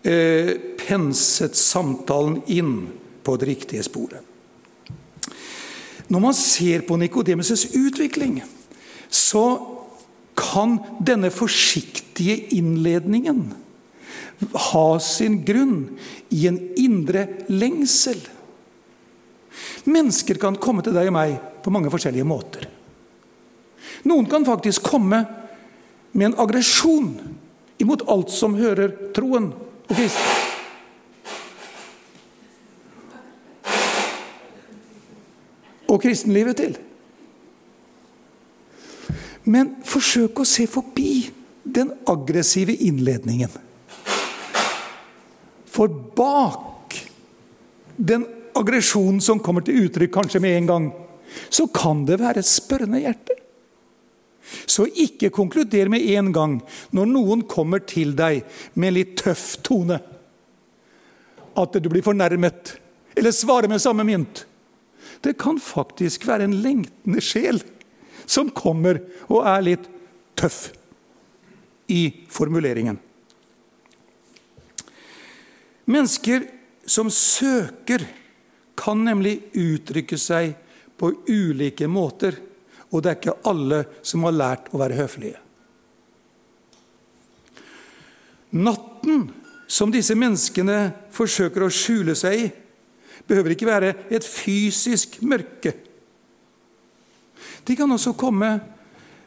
eh, 0.04 0.56
penset 0.82 1.56
samtalen 1.58 2.42
inn 2.50 2.76
på 3.22 3.38
det 3.38 3.52
riktige 3.52 3.86
sporet. 3.86 4.31
Når 6.12 6.20
man 6.20 6.36
ser 6.36 6.84
på 6.84 6.98
Nikodemus' 7.00 7.70
utvikling, 7.78 8.42
så 9.08 9.46
kan 10.36 10.80
denne 11.00 11.32
forsiktige 11.32 12.36
innledningen 12.56 13.46
ha 14.72 14.88
sin 15.04 15.40
grunn 15.46 15.76
i 16.34 16.48
en 16.50 16.60
indre 16.80 17.28
lengsel. 17.52 18.20
Mennesker 19.86 20.40
kan 20.42 20.60
komme 20.60 20.84
til 20.86 20.96
deg 20.96 21.12
og 21.12 21.16
meg 21.16 21.38
på 21.64 21.74
mange 21.74 21.92
forskjellige 21.94 22.28
måter. 22.28 22.68
Noen 24.08 24.28
kan 24.30 24.48
faktisk 24.48 24.84
komme 24.92 25.24
med 26.12 26.32
en 26.32 26.40
aggresjon 26.42 27.14
imot 27.82 28.08
alt 28.12 28.34
som 28.34 28.58
hører 28.58 29.14
troen 29.16 29.52
og 29.54 29.96
kristen. 29.96 30.41
Og 35.92 36.02
kristenlivet 36.04 36.60
til. 36.62 36.78
Men 39.52 39.76
forsøk 39.88 40.44
å 40.44 40.48
se 40.48 40.68
forbi 40.70 41.14
den 41.64 41.92
aggressive 42.10 42.74
innledningen. 42.86 43.52
For 45.72 45.92
bak 46.16 46.98
den 47.96 48.26
aggresjonen 48.58 49.22
som 49.24 49.42
kommer 49.44 49.66
til 49.66 49.86
uttrykk 49.86 50.14
kanskje 50.14 50.42
med 50.44 50.58
en 50.58 50.70
gang, 50.70 50.90
så 51.50 51.68
kan 51.72 52.04
det 52.08 52.20
være 52.22 52.42
et 52.42 52.50
spørrende 52.50 53.02
hjerte. 53.02 53.38
Så 54.68 54.88
ikke 54.90 55.32
konkluder 55.32 55.90
med 55.92 56.04
en 56.18 56.32
gang 56.36 56.58
når 56.96 57.08
noen 57.08 57.44
kommer 57.48 57.84
til 57.88 58.16
deg 58.18 58.44
med 58.76 58.98
litt 58.98 59.16
tøff 59.22 59.62
tone, 59.64 60.00
at 61.52 61.76
du 61.84 61.90
blir 61.92 62.04
fornærmet, 62.04 62.76
eller 63.16 63.36
svarer 63.36 63.72
med 63.72 63.84
samme 63.84 64.06
mynt. 64.08 64.46
Det 65.22 65.38
kan 65.42 65.60
faktisk 65.62 66.26
være 66.30 66.48
en 66.48 66.58
lengtende 66.64 67.24
sjel 67.24 67.62
som 68.26 68.52
kommer 68.56 69.02
og 69.28 69.46
er 69.50 69.66
litt 69.66 69.88
tøff 70.40 70.70
i 71.92 72.04
formuleringen. 72.32 73.00
Mennesker 75.92 76.48
som 76.88 77.12
søker, 77.12 78.08
kan 78.82 79.04
nemlig 79.06 79.36
uttrykke 79.54 80.18
seg 80.18 80.56
på 80.98 81.12
ulike 81.30 81.86
måter 81.92 82.40
og 82.92 83.04
det 83.04 83.12
er 83.12 83.20
ikke 83.20 83.38
alle 83.48 83.84
som 84.04 84.26
har 84.28 84.36
lært 84.36 84.72
å 84.76 84.80
være 84.82 84.98
høflige. 85.00 85.40
Natten 88.52 89.30
som 89.72 89.94
disse 89.94 90.16
menneskene 90.20 90.92
forsøker 91.16 91.64
å 91.64 91.72
skjule 91.72 92.18
seg 92.20 92.36
i, 92.36 92.50
behøver 93.28 93.54
ikke 93.54 93.70
være 93.70 93.94
et 94.12 94.26
fysisk 94.26 95.22
mørke. 95.22 95.74
De 97.68 97.76
kan 97.76 97.92
også 97.92 98.14
komme 98.18 98.60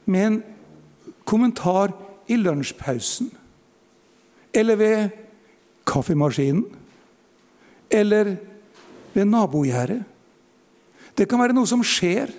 med 0.07 0.27
en 0.27 0.43
kommentar 1.25 1.93
i 2.29 2.37
lunsjpausen. 2.37 3.31
Eller 4.55 4.77
ved 4.77 5.09
kaffemaskinen. 5.87 6.65
Eller 7.91 8.37
ved 9.15 9.25
nabogjerdet. 9.25 10.03
Det 11.19 11.29
kan 11.31 11.39
være 11.39 11.55
noe 11.55 11.69
som 11.69 11.85
skjer 11.87 12.33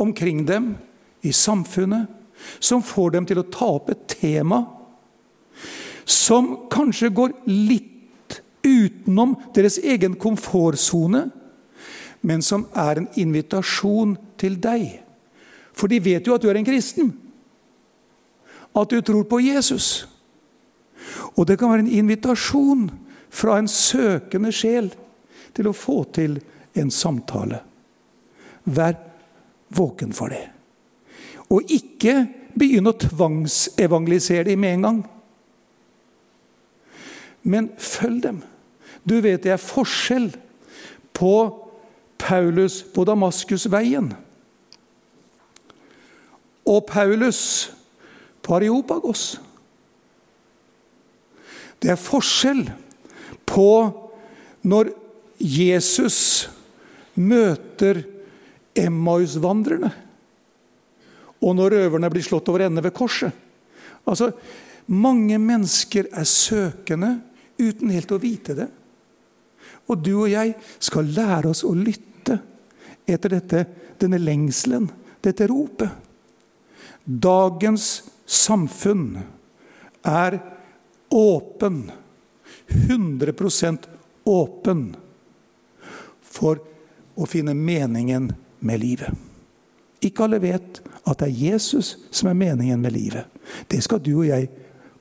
omkring 0.00 0.46
dem 0.48 0.74
i 1.22 1.32
samfunnet, 1.32 2.06
som 2.60 2.82
får 2.82 3.14
dem 3.14 3.26
til 3.28 3.40
å 3.40 3.48
ta 3.52 3.68
opp 3.76 3.90
et 3.92 4.06
tema 4.10 4.64
som 6.04 6.68
kanskje 6.72 7.12
går 7.14 7.36
litt 7.48 7.93
utenom 8.64 9.36
deres 9.54 9.78
egen 9.78 10.16
komfortsone, 10.20 11.28
men 12.24 12.42
som 12.42 12.66
er 12.72 13.00
en 13.00 13.08
invitasjon 13.20 14.16
til 14.40 14.56
deg. 14.60 15.00
For 15.76 15.90
de 15.90 16.00
vet 16.00 16.26
jo 16.26 16.36
at 16.36 16.42
du 16.42 16.48
er 16.48 16.58
en 16.58 16.66
kristen. 16.66 17.12
At 18.74 18.90
du 18.90 19.00
tror 19.04 19.26
på 19.28 19.42
Jesus. 19.44 20.06
Og 21.36 21.46
det 21.46 21.58
kan 21.60 21.70
være 21.70 21.84
en 21.84 21.96
invitasjon 22.00 22.86
fra 23.34 23.58
en 23.58 23.68
søkende 23.68 24.52
sjel 24.54 24.92
til 25.54 25.68
å 25.68 25.76
få 25.76 26.00
til 26.14 26.38
en 26.78 26.90
samtale. 26.90 27.60
Vær 28.64 28.96
våken 29.74 30.14
for 30.16 30.32
det. 30.32 30.46
Og 31.52 31.68
ikke 31.70 32.24
begynn 32.54 32.88
å 32.88 32.96
tvangsevangelisere 32.96 34.48
dem 34.48 34.62
med 34.62 34.78
en 34.78 34.86
gang. 34.88 35.02
Men 37.44 37.70
følg 37.76 38.22
dem. 38.24 38.42
Du 39.04 39.18
vet 39.20 39.42
det 39.44 39.52
er 39.52 39.60
forskjell 39.60 40.30
på 41.14 41.34
Paulus 42.20 42.80
på 42.94 43.04
Damaskusveien 43.06 44.14
og 46.64 46.86
Paulus 46.88 47.40
på 48.44 48.56
Areopagos. 48.56 49.34
Det 51.80 51.92
er 51.92 52.00
forskjell 52.00 52.64
på 53.44 53.68
når 54.64 54.94
Jesus 55.36 56.48
møter 57.20 58.00
Emmaus-vandrerne, 58.74 59.90
og 61.44 61.52
når 61.58 61.76
røverne 61.76 62.08
blir 62.10 62.24
slått 62.24 62.48
over 62.48 62.64
ende 62.64 62.82
ved 62.82 62.94
korset. 62.96 63.34
Altså, 64.08 64.32
Mange 64.86 65.38
mennesker 65.40 66.10
er 66.12 66.26
søkende 66.28 67.14
uten 67.56 67.92
helt 67.94 68.10
å 68.12 68.20
vite 68.20 68.56
det. 68.58 68.66
Og 69.90 70.00
du 70.00 70.12
og 70.22 70.30
jeg 70.32 70.54
skal 70.82 71.10
lære 71.12 71.50
oss 71.50 71.64
å 71.66 71.74
lytte 71.76 72.38
etter 73.04 73.36
dette, 73.36 73.64
denne 74.00 74.20
lengselen, 74.20 74.88
dette 75.24 75.48
ropet. 75.50 75.90
Dagens 77.04 78.02
samfunn 78.24 79.18
er 80.08 80.38
åpen, 81.12 81.90
100% 82.68 83.88
åpen, 84.24 84.86
for 86.22 86.58
å 87.14 87.28
finne 87.28 87.54
meningen 87.54 88.32
med 88.64 88.80
livet. 88.80 89.12
Ikke 90.04 90.26
alle 90.26 90.40
vet 90.42 90.80
at 91.04 91.20
det 91.20 91.28
er 91.28 91.42
Jesus 91.52 91.94
som 92.10 92.30
er 92.30 92.40
meningen 92.40 92.80
med 92.80 92.96
livet. 92.96 93.28
Det 93.68 93.82
skal 93.84 94.02
du 94.02 94.14
og 94.16 94.26
jeg 94.28 94.48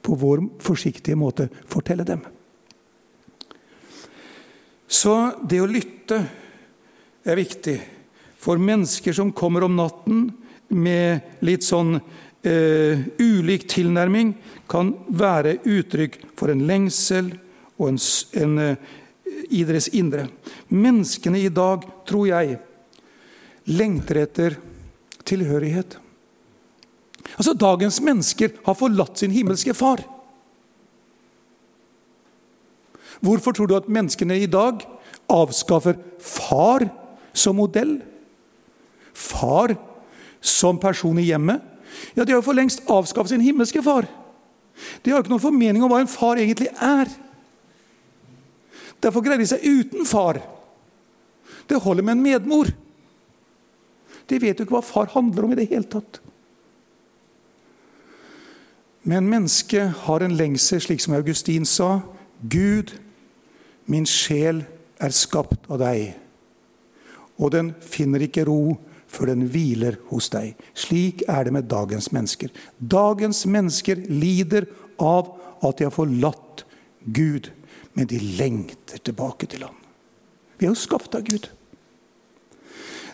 på 0.03 0.15
vår 0.19 0.43
forsiktige 0.63 1.17
måte 1.19 1.47
fortelle 1.71 2.05
dem. 2.08 2.21
Så 4.93 5.13
det 5.49 5.58
å 5.63 5.69
lytte 5.69 6.19
er 7.25 7.39
viktig. 7.39 7.77
For 8.38 8.62
mennesker 8.62 9.15
som 9.15 9.32
kommer 9.34 9.65
om 9.65 9.77
natten 9.79 10.27
med 10.73 11.39
litt 11.45 11.65
sånn 11.65 11.95
eh, 11.97 13.01
ulik 13.17 13.65
tilnærming, 13.71 14.36
kan 14.69 14.91
være 15.10 15.58
uttrykk 15.65 16.19
for 16.38 16.53
en 16.53 16.65
lengsel 16.67 17.32
og 17.79 17.89
en, 17.93 17.99
en, 18.43 18.53
eh, 18.62 18.93
i 19.49 19.63
deres 19.65 19.89
indre. 19.97 20.27
Menneskene 20.69 21.41
i 21.41 21.49
dag, 21.53 21.86
tror 22.08 22.29
jeg, 22.29 22.60
lengter 23.73 24.21
etter 24.23 24.58
tilhørighet. 25.25 25.97
Altså, 27.38 27.56
Dagens 27.58 28.01
mennesker 28.03 28.60
har 28.65 28.77
forlatt 28.77 29.23
sin 29.23 29.34
himmelske 29.34 29.73
far. 29.77 30.03
Hvorfor 33.23 33.55
tror 33.55 33.69
du 33.69 33.75
at 33.77 33.91
menneskene 33.91 34.36
i 34.43 34.49
dag 34.51 34.83
avskaffer 35.31 35.95
far 36.19 36.89
som 37.33 37.55
modell? 37.55 38.01
Far 39.13 39.75
som 40.43 40.79
person 40.81 41.19
i 41.21 41.29
hjemmet? 41.29 41.62
Ja, 42.15 42.23
De 42.23 42.33
har 42.33 42.41
jo 42.41 42.45
for 42.45 42.57
lengst 42.57 42.83
avskaffet 42.89 43.31
sin 43.31 43.45
himmelske 43.45 43.83
far. 43.83 44.09
De 45.03 45.12
har 45.12 45.19
jo 45.19 45.23
ikke 45.23 45.33
noen 45.36 45.45
formening 45.45 45.83
om 45.86 45.91
hva 45.91 46.01
en 46.03 46.12
far 46.12 46.41
egentlig 46.41 46.67
er. 46.81 47.07
Derfor 49.03 49.23
greier 49.23 49.39
de 49.39 49.47
seg 49.47 49.63
uten 49.63 50.07
far. 50.07 50.41
Det 51.69 51.79
holder 51.79 52.03
med 52.03 52.17
en 52.17 52.25
medmor. 52.25 52.71
De 54.27 54.39
vet 54.39 54.57
jo 54.57 54.65
ikke 54.65 54.77
hva 54.77 54.83
far 54.86 55.12
handler 55.13 55.45
om 55.45 55.53
i 55.53 55.59
det 55.59 55.69
hele 55.71 55.88
tatt. 55.88 56.19
Men 59.03 59.27
mennesket 59.27 60.05
har 60.07 60.23
en 60.23 60.36
lengsel, 60.39 60.79
slik 60.81 61.03
som 61.03 61.15
Augustin 61.17 61.67
sa. 61.67 61.99
Gud 62.39 62.95
Min 63.86 64.06
sjel 64.08 64.63
er 65.04 65.15
skapt 65.15 65.67
av 65.72 65.82
deg, 65.82 66.13
og 67.41 67.52
den 67.56 67.74
finner 67.84 68.24
ikke 68.24 68.46
ro 68.48 68.76
før 69.13 69.34
den 69.34 69.48
hviler 69.52 69.98
hos 70.10 70.30
deg. 70.34 70.54
Slik 70.78 71.24
er 71.30 71.46
det 71.46 71.54
med 71.56 71.69
dagens 71.69 72.10
mennesker. 72.15 72.54
Dagens 72.78 73.43
mennesker 73.50 74.00
lider 74.10 74.67
av 75.02 75.34
at 75.63 75.80
de 75.80 75.88
har 75.88 75.93
forlatt 75.93 76.63
Gud, 77.04 77.52
men 77.93 78.10
de 78.10 78.22
lengter 78.39 79.02
tilbake 79.04 79.50
til 79.52 79.65
ham. 79.67 79.76
Vi 80.58 80.65
er 80.65 80.72
jo 80.72 80.80
skapt 80.80 81.17
av 81.17 81.26
Gud. 81.28 81.50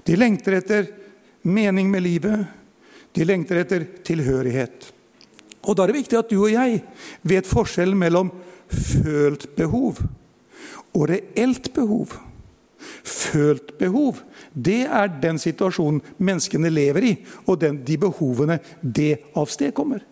De 0.07 0.15
lengter 0.15 0.59
etter 0.59 0.87
mening 1.49 1.89
med 1.91 2.05
livet. 2.05 2.45
De 3.15 3.25
lengter 3.25 3.63
etter 3.63 3.87
tilhørighet. 4.05 4.91
Og 5.65 5.75
Da 5.75 5.83
er 5.83 5.91
det 5.91 5.99
viktig 5.99 6.19
at 6.19 6.29
du 6.31 6.37
og 6.39 6.53
jeg 6.53 6.79
vet 7.27 7.49
forskjellen 7.49 7.97
mellom 7.99 8.31
følt 8.69 9.49
behov 9.57 9.99
og 10.95 11.09
reelt 11.11 11.71
behov. 11.73 12.15
Følt 13.03 13.73
behov, 13.77 14.21
det 14.53 14.85
er 14.87 15.09
den 15.21 15.39
situasjonen 15.41 15.99
menneskene 16.17 16.71
lever 16.71 17.09
i, 17.09 17.15
og 17.45 17.59
den, 17.61 17.81
de 17.83 17.97
behovene 17.99 18.59
det 18.81 19.17
avstedkommer. 19.37 20.05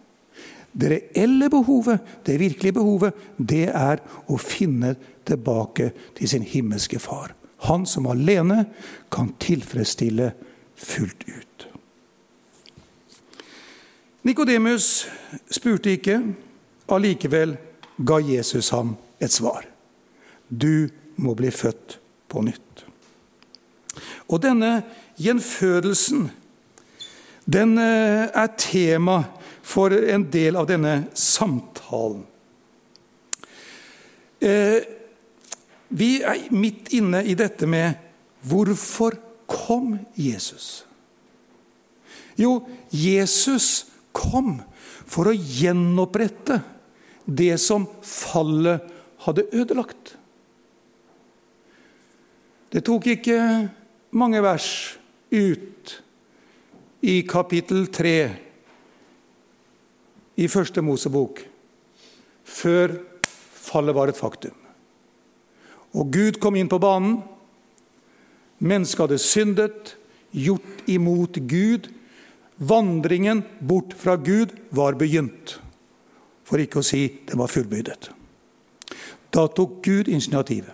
Det 0.77 0.89
reelle 0.91 1.49
behovet, 1.49 2.03
det 2.25 2.39
virkelige 2.39 2.75
behovet, 2.77 3.15
det 3.39 3.69
er 3.71 4.03
å 4.29 4.37
finne 4.37 4.93
tilbake 5.25 5.89
til 6.17 6.29
sin 6.29 6.45
himmelske 6.45 6.99
far. 7.01 7.33
Han 7.65 7.87
som 7.89 8.05
alene 8.11 8.65
kan 9.11 9.31
tilfredsstille 9.41 10.33
fullt 10.77 11.23
ut. 11.25 11.67
Nikodemus 14.27 15.07
spurte 15.55 15.95
ikke, 15.95 16.19
allikevel 16.91 17.55
ga 18.05 18.19
Jesus 18.21 18.69
ham 18.75 18.95
et 19.23 19.33
svar. 19.33 19.63
Du 20.49 20.89
må 21.17 21.33
bli 21.37 21.51
født 21.51 21.97
på 22.29 22.43
nytt. 22.45 22.83
Og 24.27 24.41
denne 24.43 24.81
gjenfødelsen 25.17 26.27
den 27.47 27.77
eh, 27.79 28.27
er 28.27 28.49
tema 28.59 29.21
for 29.63 29.93
en 29.95 30.25
del 30.31 30.57
av 30.59 30.67
denne 30.67 31.07
samtalen. 31.15 32.25
Eh, 34.43 34.83
vi 35.87 36.09
er 36.19 36.49
midt 36.51 36.91
inne 36.95 37.23
i 37.23 37.37
dette 37.39 37.67
med 37.69 37.95
hvorfor 38.47 39.15
kom 39.47 39.95
Jesus? 40.19 40.83
Jo, 42.37 42.59
Jesus 42.91 43.87
kom 44.11 44.59
for 45.07 45.31
å 45.31 45.33
gjenopprette 45.33 46.59
det 47.25 47.55
som 47.63 47.87
fallet 48.03 48.83
hadde 49.23 49.47
ødelagt. 49.55 50.16
Det 52.71 52.83
tok 52.83 53.07
ikke 53.07 53.39
mange 54.17 54.41
vers 54.43 54.97
ut 55.31 55.93
i 57.07 57.21
kapittel 57.27 57.87
3 57.93 58.15
i 60.37 60.47
første 60.51 60.83
Mosebok 60.83 61.41
før 62.47 62.97
fallet 63.67 63.95
var 63.95 64.11
et 64.11 64.19
faktum. 64.19 64.55
Og 65.97 66.11
Gud 66.13 66.39
kom 66.43 66.57
inn 66.59 66.69
på 66.69 66.79
banen. 66.81 67.21
Mennesket 68.59 69.05
hadde 69.05 69.21
syndet. 69.21 69.95
gjort 70.31 70.83
imot 70.87 71.37
Gud. 71.47 71.87
Vandringen 72.57 73.43
bort 73.59 73.93
fra 73.93 74.15
Gud 74.15 74.51
var 74.71 74.97
begynt, 74.97 75.59
for 76.43 76.59
ikke 76.59 76.81
å 76.81 76.85
si 76.85 77.07
den 77.29 77.39
var 77.39 77.47
fullbyrdet. 77.47 78.09
Da 79.31 79.47
tok 79.47 79.79
Gud 79.85 80.09
initiativet. 80.09 80.73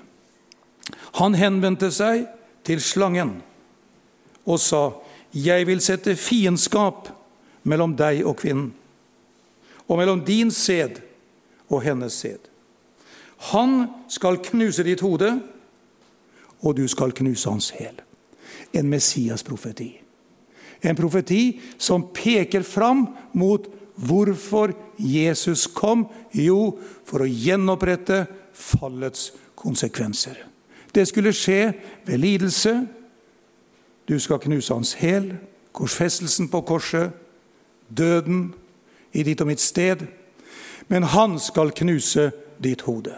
Han 1.19 1.35
henvendte 1.37 1.91
seg 1.91 2.27
til 2.63 2.81
slangen 2.81 3.41
og 4.45 4.59
sa, 4.59 4.91
'Jeg 5.33 5.67
vil 5.67 5.81
sette 5.81 6.15
fiendskap 6.15 7.09
mellom 7.63 7.95
deg 7.95 8.25
og 8.25 8.39
kvinnen' 8.39 8.73
og 9.87 9.97
mellom 9.97 10.21
din 10.25 10.51
sæd 10.51 11.01
og 11.69 11.81
hennes 11.81 12.13
sæd. 12.13 12.49
Han 13.37 13.87
skal 14.07 14.39
knuse 14.43 14.83
ditt 14.83 15.01
hode, 15.03 15.41
og 16.63 16.77
du 16.77 16.87
skal 16.87 17.11
knuse 17.11 17.49
hans 17.49 17.69
hæl. 17.69 17.99
En 18.73 18.89
Messias-profeti. 18.89 19.99
En 20.83 20.95
profeti 20.95 21.59
som 21.77 22.07
peker 22.13 22.63
fram 22.63 23.07
mot 23.33 23.67
hvorfor 23.95 24.73
Jesus 24.97 25.67
kom. 25.67 26.07
Jo, 26.33 26.79
for 27.05 27.23
å 27.23 27.29
gjenopprette 27.29 28.25
fallets 28.53 29.31
konsekvenser. 29.59 30.52
Det 30.93 31.05
skulle 31.09 31.33
skje 31.33 31.73
ved 32.05 32.17
lidelse. 32.17 32.87
Du 34.07 34.19
skal 34.19 34.39
knuse 34.39 34.73
hans 34.73 34.93
hæl, 34.93 35.33
korsfestelsen 35.71 36.49
på 36.49 36.61
korset, 36.61 37.11
døden 37.89 38.53
i 39.11 39.23
ditt 39.23 39.41
og 39.41 39.49
mitt 39.49 39.61
sted. 39.61 40.05
Men 40.87 41.03
han 41.03 41.39
skal 41.39 41.71
knuse 41.71 42.31
ditt 42.63 42.85
hode. 42.85 43.15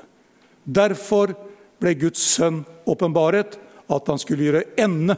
Derfor 0.63 1.33
ble 1.81 1.95
Guds 1.99 2.23
sønn 2.35 2.63
åpenbaret 2.87 3.57
at 3.91 4.07
han 4.07 4.19
skulle 4.21 4.47
gjøre 4.47 4.63
ende 4.81 5.17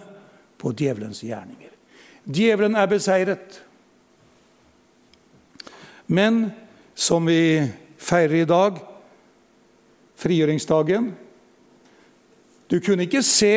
på 0.58 0.74
djevelens 0.74 1.22
gjerninger. 1.24 1.72
Djevelen 2.26 2.76
er 2.76 2.90
beseiret. 2.92 3.62
Men 6.08 6.50
som 6.96 7.28
vi 7.28 7.68
feirer 8.00 8.42
i 8.42 8.50
dag, 8.50 8.80
frigjøringsdagen 10.18 11.12
Du 12.68 12.80
kunne 12.84 13.08
ikke 13.08 13.24
se 13.24 13.54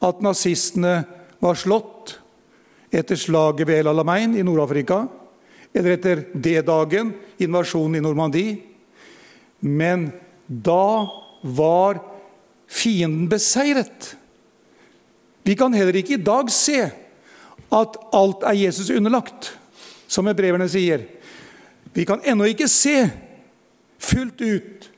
at 0.00 0.22
nazistene 0.24 1.00
var 1.40 1.56
slått 1.56 2.18
etter 2.92 3.16
slaget 3.16 3.68
ved 3.68 3.80
El 3.80 3.92
Alamein 3.92 4.36
i 4.36 4.44
Nord-Afrika 4.44 5.04
eller 5.72 5.94
etter 5.94 6.24
D-dagen, 6.34 7.12
invasjonen 7.38 8.00
i 8.00 8.02
Normandie. 8.04 8.56
Men 9.60 10.08
da 10.46 11.06
var 11.42 12.00
fienden 12.70 13.28
beseiret. 13.30 14.14
Vi 15.46 15.54
kan 15.56 15.74
heller 15.74 15.96
ikke 15.96 16.18
i 16.18 16.24
dag 16.24 16.50
se 16.52 16.82
at 17.70 17.98
alt 18.12 18.44
er 18.44 18.58
Jesus 18.58 18.90
underlagt, 18.90 19.52
som 20.10 20.26
hebreverne 20.26 20.66
sier. 20.68 21.06
Vi 21.94 22.04
kan 22.06 22.22
ennå 22.26 22.50
ikke 22.50 22.68
se 22.70 23.04
fullt 24.00 24.42
ut 24.42 24.90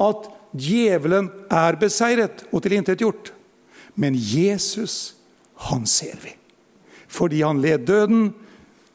at 0.00 0.30
djevelen 0.52 1.30
er 1.50 1.78
beseiret 1.80 2.44
og 2.50 2.62
tilintetgjort. 2.64 3.32
Men 3.94 4.16
Jesus, 4.16 5.14
han 5.68 5.86
ser 5.86 6.18
vi. 6.22 6.34
Fordi 7.10 7.42
han 7.42 7.60
led 7.62 7.86
døden, 7.86 8.30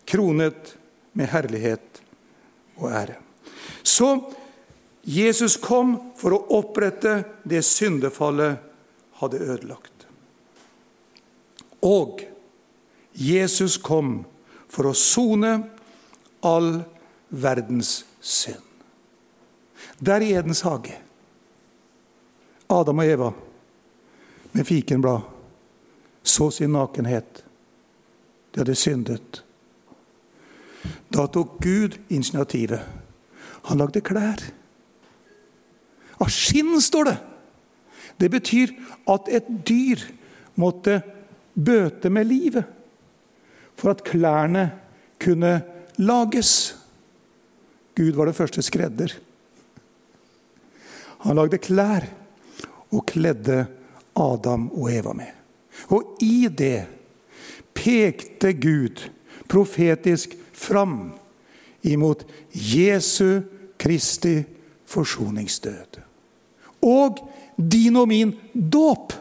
kronet 0.06 0.76
med 1.14 1.32
herlighet 1.32 2.02
og 2.78 2.92
ære. 2.92 3.18
Så 3.84 4.10
Jesus 5.06 5.58
kom 5.62 5.98
for 6.18 6.36
å 6.36 6.44
opprette 6.58 7.20
det 7.46 7.62
syndefallet 7.66 8.58
hadde 9.22 9.42
ødelagt. 9.44 10.08
Og 11.86 12.24
Jesus 13.14 13.78
kom 13.78 14.24
for 14.72 14.90
å 14.90 14.98
sone 14.98 15.54
all 16.46 16.82
verdens 17.30 18.04
synd. 18.20 18.62
Der 20.02 20.24
i 20.26 20.34
Edens 20.36 20.66
hage, 20.66 20.98
Adam 22.76 23.00
og 23.00 23.08
Eva 23.08 23.32
med 24.56 24.68
fikenblad 24.68 25.32
så 26.26 26.50
sin 26.52 26.74
nakenhet. 26.74 27.44
De 28.52 28.62
hadde 28.62 28.76
syndet. 28.76 29.42
Da 31.14 31.26
tok 31.28 31.60
Gud 31.64 31.98
initiativet. 32.10 32.82
Han 33.70 33.82
lagde 33.82 34.04
klær. 34.06 34.42
Av 36.22 36.32
skinn, 36.32 36.74
står 36.82 37.10
det. 37.10 37.18
Det 38.22 38.32
betyr 38.32 38.72
at 39.12 39.28
et 39.28 39.48
dyr 39.68 40.02
måtte 40.60 41.02
bøte 41.54 42.10
med 42.12 42.30
livet 42.30 42.64
for 43.76 43.92
at 43.92 44.04
klærne 44.08 44.70
kunne 45.20 45.58
lages. 46.00 46.76
Gud 47.96 48.16
var 48.16 48.30
det 48.30 48.38
første 48.38 48.64
skredder. 48.64 49.12
Han 51.26 51.36
lagde 51.36 51.60
klær 51.60 52.08
og 52.96 53.06
kledde 53.10 53.66
Adam 54.16 54.70
og 54.72 54.90
Eva 54.94 55.14
med. 55.14 55.32
Og 55.92 56.18
i 56.24 56.48
det 56.48 56.86
pekte 57.76 58.54
Gud 58.56 59.04
profetisk 59.52 60.36
fram 60.56 61.14
imot 61.84 62.24
Jesu 62.52 63.42
Kristi 63.78 64.40
forsoningsdød. 64.86 66.00
Og 66.82 67.20
din 67.58 67.96
og 67.96 68.08
min 68.08 68.34
dåp. 68.54 69.14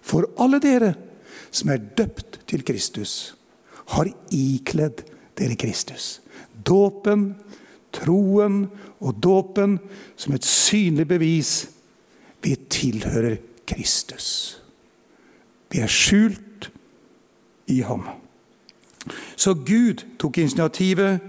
For 0.00 0.30
alle 0.40 0.60
dere 0.62 0.94
som 1.50 1.72
er 1.72 1.82
døpt 1.96 2.40
til 2.48 2.64
Kristus, 2.64 3.34
har 3.88 4.08
ikledd 4.32 5.02
dere 5.38 5.56
Kristus. 5.56 6.20
Dåpen, 6.52 7.32
troen 7.92 8.66
og 9.00 9.16
dåpen 9.22 9.78
som 10.16 10.34
et 10.36 10.44
synlig 10.44 11.08
bevis 11.08 11.68
vi 12.42 12.54
tilhører 12.70 13.36
Kristus. 13.66 14.58
Vi 15.70 15.82
er 15.84 15.90
skjult 15.90 16.70
i 17.66 17.80
ham. 17.80 18.06
Så 19.36 19.54
Gud 19.54 20.04
tok 20.18 20.38
initiativet 20.38 21.20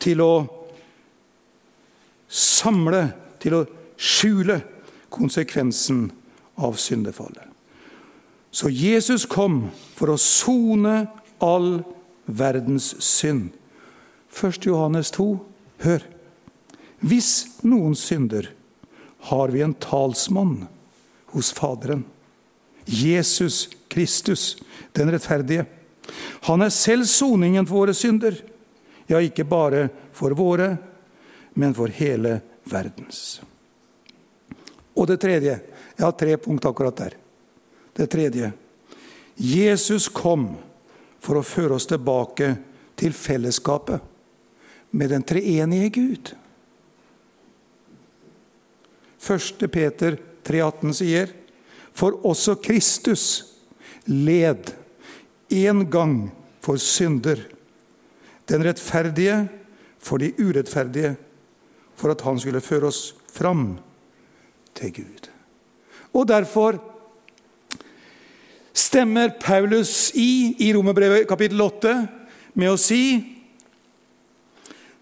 til 0.00 0.20
å 0.20 0.32
samle, 2.28 3.08
til 3.40 3.56
å 3.58 3.64
skjule 3.96 4.60
konsekvensen 5.12 6.08
av 6.60 6.76
syndefallet. 6.80 7.44
Så 8.50 8.70
Jesus 8.72 9.26
kom 9.28 9.68
for 9.96 10.12
å 10.12 10.20
sone 10.20 11.06
all 11.44 11.82
verdens 12.26 12.94
synd. 13.04 13.50
1. 14.32 14.66
Johannes 14.66 15.10
2, 15.16 15.28
hør. 15.84 16.04
Hvis 17.00 17.60
noen 17.62 17.94
synder, 17.96 18.50
har 19.18 19.48
vi 19.48 19.62
en 19.62 19.74
talsmann 19.74 20.66
hos 21.26 21.52
Faderen. 21.52 22.04
Jesus 22.84 23.68
Kristus, 23.88 24.56
den 24.92 25.10
rettferdige. 25.10 25.66
Han 26.48 26.62
er 26.62 26.72
selv 26.72 27.04
soningen 27.04 27.66
for 27.66 27.82
våre 27.82 27.94
synder. 27.94 28.36
Ja, 29.06 29.20
ikke 29.20 29.44
bare 29.44 29.88
for 30.12 30.32
våre, 30.36 30.76
men 31.54 31.74
for 31.76 31.92
hele 31.92 32.38
verdens. 32.68 33.40
Og 34.94 35.06
det 35.06 35.20
tredje 35.22 35.60
Jeg 35.98 36.04
har 36.04 36.12
tre 36.14 36.36
punkt 36.36 36.64
akkurat 36.64 36.96
der. 36.96 37.14
Det 37.92 38.06
tredje 38.06 38.52
Jesus 39.34 40.06
kom 40.08 40.52
for 41.18 41.40
å 41.40 41.46
føre 41.46 41.74
oss 41.74 41.88
tilbake 41.90 42.52
til 42.98 43.12
fellesskapet 43.12 43.98
med 44.94 45.10
den 45.10 45.24
treenige 45.26 45.88
Gud. 45.88 46.30
1. 49.18 49.68
Peter 49.72 50.16
3,18 50.44 50.92
sier, 50.96 51.32
for 51.92 52.20
også 52.26 52.54
Kristus 52.62 53.24
led 54.06 54.72
én 55.50 55.84
gang 55.90 56.30
for 56.62 56.80
synder. 56.80 57.40
Den 58.48 58.64
rettferdige 58.64 59.48
for 59.98 60.22
de 60.22 60.32
urettferdige, 60.38 61.16
for 61.98 62.14
at 62.14 62.22
han 62.22 62.38
skulle 62.40 62.62
føre 62.62 62.88
oss 62.88 63.14
fram 63.34 63.78
til 64.78 64.92
Gud. 65.00 65.28
Og 66.14 66.28
derfor 66.28 66.78
stemmer 68.72 69.34
Paulus 69.40 70.12
i 70.14 70.54
i 70.58 70.70
Romerbrevet 70.74 71.26
kapittel 71.28 71.60
8 71.60 71.94
med 72.54 72.72
å 72.72 72.78
si 72.80 73.02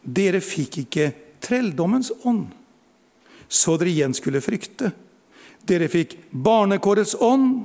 dere 0.07 0.41
fikk 0.41 0.81
ikke 0.85 1.11
trelldommens 1.43 2.13
ånd, 2.25 2.47
så 3.49 3.77
dere 3.79 3.93
igjen 3.93 4.15
skulle 4.17 4.43
frykte. 4.45 4.91
Dere 5.67 5.89
fikk 5.91 6.17
barnekårets 6.31 7.17
ånd, 7.23 7.65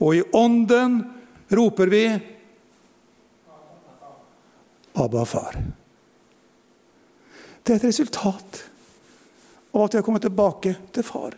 og 0.00 0.16
i 0.16 0.22
ånden 0.34 1.02
roper 1.54 1.92
vi 1.92 2.04
Abba, 4.94 5.24
far. 5.26 5.56
Det 7.66 7.72
er 7.72 7.80
et 7.80 7.86
resultat 7.88 8.60
av 9.74 9.80
at 9.82 9.94
vi 9.94 9.98
har 9.98 10.04
kommet 10.06 10.22
tilbake 10.22 10.76
til 10.94 11.06
far. 11.06 11.34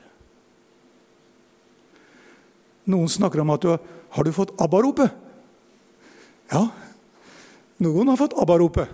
Noen 2.92 3.08
snakker 3.08 3.40
om 3.40 3.54
at 3.54 3.64
du 3.64 3.70
har, 3.72 3.80
har 4.12 4.26
du 4.28 4.34
fått 4.36 4.52
ABBA-ropet. 4.60 5.14
Ja, 6.52 6.66
noen 7.82 8.12
har 8.12 8.20
fått 8.20 8.36
ABBA-ropet. 8.36 8.92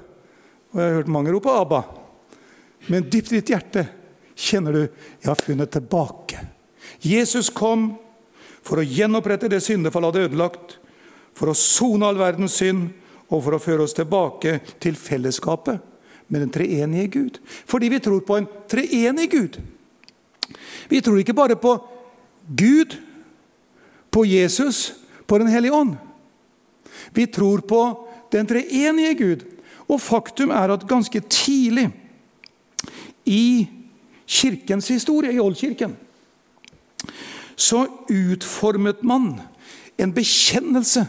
Og 0.73 0.81
jeg 0.81 0.89
har 0.89 0.97
hørt 1.01 1.11
mange 1.13 1.35
rope 1.35 1.53
ABBA. 1.53 1.83
Men 2.87 3.11
dypt 3.11 3.35
i 3.35 3.41
ditt 3.41 3.51
hjerte 3.53 3.85
kjenner 4.37 4.73
du 4.73 4.81
jeg 4.83 5.29
har 5.29 5.39
funnet 5.39 5.73
tilbake. 5.73 6.41
Jesus 7.03 7.51
kom 7.51 7.93
for 8.63 8.79
å 8.79 8.87
gjenopprette 8.87 9.51
det 9.51 9.63
syndefallet 9.65 10.13
hadde 10.13 10.29
ødelagt, 10.31 10.77
for 11.35 11.51
å 11.51 11.57
sone 11.57 12.07
all 12.07 12.21
verdens 12.21 12.59
synd 12.61 12.91
og 13.33 13.41
for 13.41 13.57
å 13.57 13.63
føre 13.63 13.87
oss 13.87 13.97
tilbake 13.97 14.59
til 14.83 14.99
fellesskapet 14.99 15.81
med 16.29 16.45
den 16.45 16.53
treenige 16.53 17.09
Gud. 17.17 17.39
Fordi 17.43 17.89
vi 17.93 18.01
tror 18.05 18.23
på 18.27 18.39
en 18.39 18.49
treenig 18.71 19.31
Gud. 19.33 19.59
Vi 20.89 21.01
tror 21.01 21.21
ikke 21.21 21.37
bare 21.37 21.57
på 21.57 21.75
Gud, 22.49 22.99
på 24.13 24.25
Jesus, 24.29 24.93
på 25.27 25.39
Den 25.39 25.49
hellige 25.49 25.73
ånd. 25.73 25.97
Vi 27.13 27.27
tror 27.27 27.63
på 27.65 27.83
den 28.33 28.47
treenige 28.47 29.15
Gud. 29.15 29.45
Og 29.89 30.01
faktum 30.01 30.51
er 30.51 30.73
at 30.73 30.89
ganske 30.89 31.21
tidlig 31.29 31.89
i 33.25 33.69
kirkens 34.33 34.89
historie, 34.91 35.33
i 35.33 35.41
oldkirken, 35.43 35.97
så 37.57 37.85
utformet 38.09 39.03
man 39.05 39.35
en 40.01 40.13
bekjennelse 40.15 41.05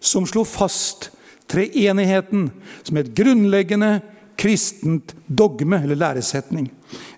som 0.00 0.26
slo 0.26 0.44
fast 0.48 1.10
treenigheten 1.50 2.48
som 2.82 2.98
et 2.98 3.12
grunnleggende 3.16 4.00
kristent 4.36 5.14
dogme 5.26 5.78
eller 5.82 5.98
læresetning. 5.98 6.68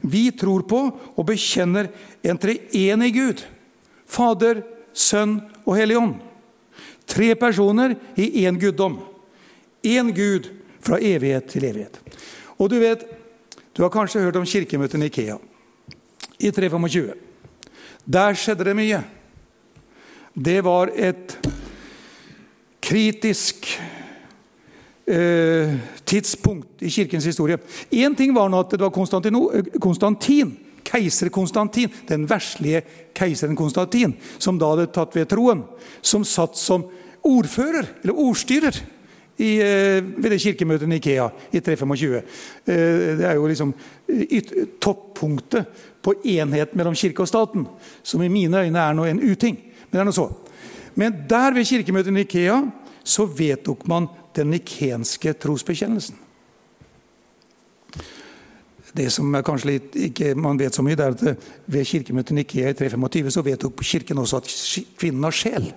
Vi 0.01 0.29
tror 0.39 0.65
på 0.69 0.81
og 0.91 1.27
bekjenner 1.27 1.91
en 2.23 2.39
treenig 2.39 3.13
Gud. 3.17 3.43
Fader, 4.09 4.63
Sønn 4.95 5.39
og 5.65 5.77
Hellig 5.79 5.99
Ånd. 5.99 6.17
Tre 7.09 7.33
personer 7.41 7.97
i 8.17 8.45
én 8.45 8.59
guddom. 8.61 8.99
Én 9.83 10.13
Gud 10.15 10.51
fra 10.85 11.01
evighet 11.01 11.49
til 11.53 11.67
evighet. 11.69 11.99
Og 12.59 12.71
du 12.71 12.79
vet, 12.83 13.05
du 13.79 13.85
har 13.85 13.93
kanskje 13.95 14.25
hørt 14.25 14.37
om 14.37 14.47
kirkemøtet 14.47 15.05
Ikea 15.07 15.37
i 16.43 16.51
325. 16.51 17.13
Der 18.11 18.35
skjedde 18.35 18.65
det 18.67 18.75
mye. 18.75 18.99
Det 20.35 20.57
var 20.67 20.91
et 20.99 21.37
kritisk 22.83 23.69
eh, 25.07 25.79
tidspunkt 26.03 26.83
i 26.83 26.91
kirkens 26.91 27.31
historie. 27.31 27.61
Én 27.95 28.19
ting 28.19 28.35
var 28.35 28.51
nå 28.51 28.65
at 28.65 28.75
det 28.75 28.83
var 28.83 28.91
Konstantin, 28.91 30.57
keiser 30.83 31.31
Konstantin, 31.31 31.95
den 32.09 32.27
verslige 32.27 32.83
keiseren 33.15 33.57
Konstantin, 33.57 34.17
som 34.43 34.59
da 34.59 34.75
hadde 34.75 34.91
tatt 34.91 35.15
ved 35.15 35.31
troen, 35.31 35.63
som 36.03 36.27
satt 36.27 36.59
som 36.59 36.91
ordfører, 37.23 37.95
eller 38.03 38.27
ordstyrer, 38.27 38.83
i, 39.39 39.61
eh, 39.63 40.03
ved 40.03 40.31
det 40.31 40.41
kirkemøtet 40.43 40.91
i 40.91 40.99
Ikea 40.99 41.29
i 41.53 41.61
325. 41.61 42.17
Eh, 42.67 43.19
det 43.19 43.27
er 43.27 43.35
jo 43.35 43.47
liksom 43.47 43.75
toppunktet 44.81 45.67
på 46.03 46.15
enhet 46.25 46.75
mellom 46.75 46.95
kirke 46.95 47.23
og 47.23 47.29
staten, 47.29 47.67
som 48.03 48.23
i 48.23 48.29
mine 48.29 48.65
øyne 48.65 48.79
er 48.79 48.95
noe 48.95 49.11
en 49.11 49.23
uting. 49.23 49.57
Men 49.57 49.93
det 49.93 50.01
er 50.01 50.09
noe 50.11 50.17
så. 50.17 50.29
Men 50.99 51.25
der 51.31 51.55
ved 51.55 51.65
kirkemøtet 51.65 52.17
i 52.17 52.21
Ikea 52.27 52.63
så 53.05 53.27
vedtok 53.27 53.87
man 53.89 54.09
den 54.37 54.51
nikenske 54.51 55.33
trosbekjennelsen. 55.33 56.17
Det 58.97 59.13
som 59.13 59.35
kanskje 59.45 59.79
ikke 60.09 60.33
man 60.35 60.59
vet 60.59 60.75
så 60.75 60.83
mye, 60.83 60.97
det 60.97 61.05
er 61.05 61.15
at 61.15 61.47
ved 61.67 61.85
kirkemøtet 61.87 62.33
i 62.33 62.41
Nikea 62.41 62.73
i 62.73 62.75
325 62.75 63.31
så 63.31 63.45
vedtok 63.45 63.83
Kirken 63.85 64.19
også 64.19 64.41
at 64.41 64.51
kvinnen 64.99 65.25
har 65.25 65.37
sjel. 65.37 65.69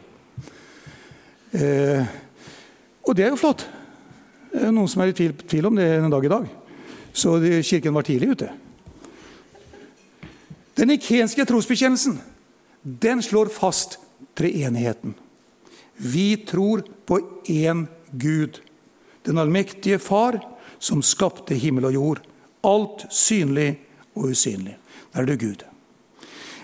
Eh, 1.51 2.05
og 3.01 3.15
det 3.17 3.25
er 3.25 3.33
jo 3.33 3.39
flott. 3.39 3.65
Det 4.51 4.65
er 4.67 4.73
noen 4.75 4.89
som 4.91 5.01
er 5.03 5.11
i 5.11 5.15
tvil, 5.15 5.33
tvil 5.47 5.69
om 5.69 5.77
det 5.79 5.87
en 5.95 6.11
dag 6.11 6.25
i 6.25 6.31
dag. 6.31 6.49
Så 7.13 7.37
det, 7.43 7.63
Kirken 7.67 7.95
var 7.95 8.07
tidlig 8.07 8.33
ute. 8.35 8.51
Den 10.79 10.93
ikenske 10.95 11.45
trosbekjennelsen 11.47 12.19
den 12.81 13.21
slår 13.21 13.51
fast 13.53 13.99
treenigheten. 14.37 15.13
Vi 16.01 16.37
tror 16.47 16.81
på 17.05 17.19
én 17.45 17.85
Gud, 18.11 18.61
den 19.23 19.37
allmektige 19.37 19.99
Far, 19.99 20.39
som 20.79 21.03
skapte 21.05 21.55
himmel 21.55 21.91
og 21.91 21.93
jord. 21.93 22.21
Alt 22.65 23.05
synlig 23.13 23.75
og 24.15 24.31
usynlig. 24.33 24.77
Der 25.13 25.21
er 25.21 25.29
du 25.29 25.35
Gud. 25.37 25.65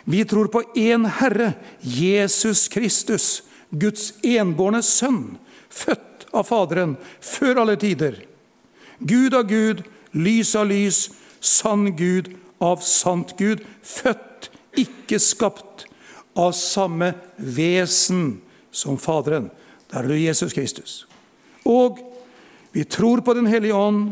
Vi 0.06 0.24
tror 0.24 0.48
på 0.48 0.64
én 0.76 1.06
Herre, 1.20 1.54
Jesus 1.84 2.68
Kristus, 2.68 3.44
Guds 3.70 4.14
enbårne 4.24 4.82
sønn, 4.82 5.38
født 5.70 6.17
av 6.34 6.48
Faderen 6.50 6.96
før 7.24 7.64
alle 7.64 7.78
tider. 7.80 8.20
Gud 9.00 9.36
av 9.38 9.48
Gud, 9.50 9.84
lys 10.12 10.56
av 10.58 10.68
lys, 10.72 11.08
sann 11.40 11.92
Gud 11.96 12.32
av 12.64 12.82
sant 12.86 13.36
Gud, 13.38 13.62
født, 13.84 14.50
ikke 14.78 15.20
skapt, 15.22 15.86
av 16.38 16.52
samme 16.54 17.14
vesen 17.38 18.38
som 18.72 18.98
Faderen. 19.02 19.50
Der 19.90 20.04
er 20.04 20.12
du 20.12 20.18
Jesus 20.20 20.54
Kristus. 20.54 21.08
Og 21.66 21.98
vi 22.72 22.84
tror 22.84 23.24
på 23.26 23.34
Den 23.34 23.48
hellige 23.50 23.74
ånd 23.74 24.12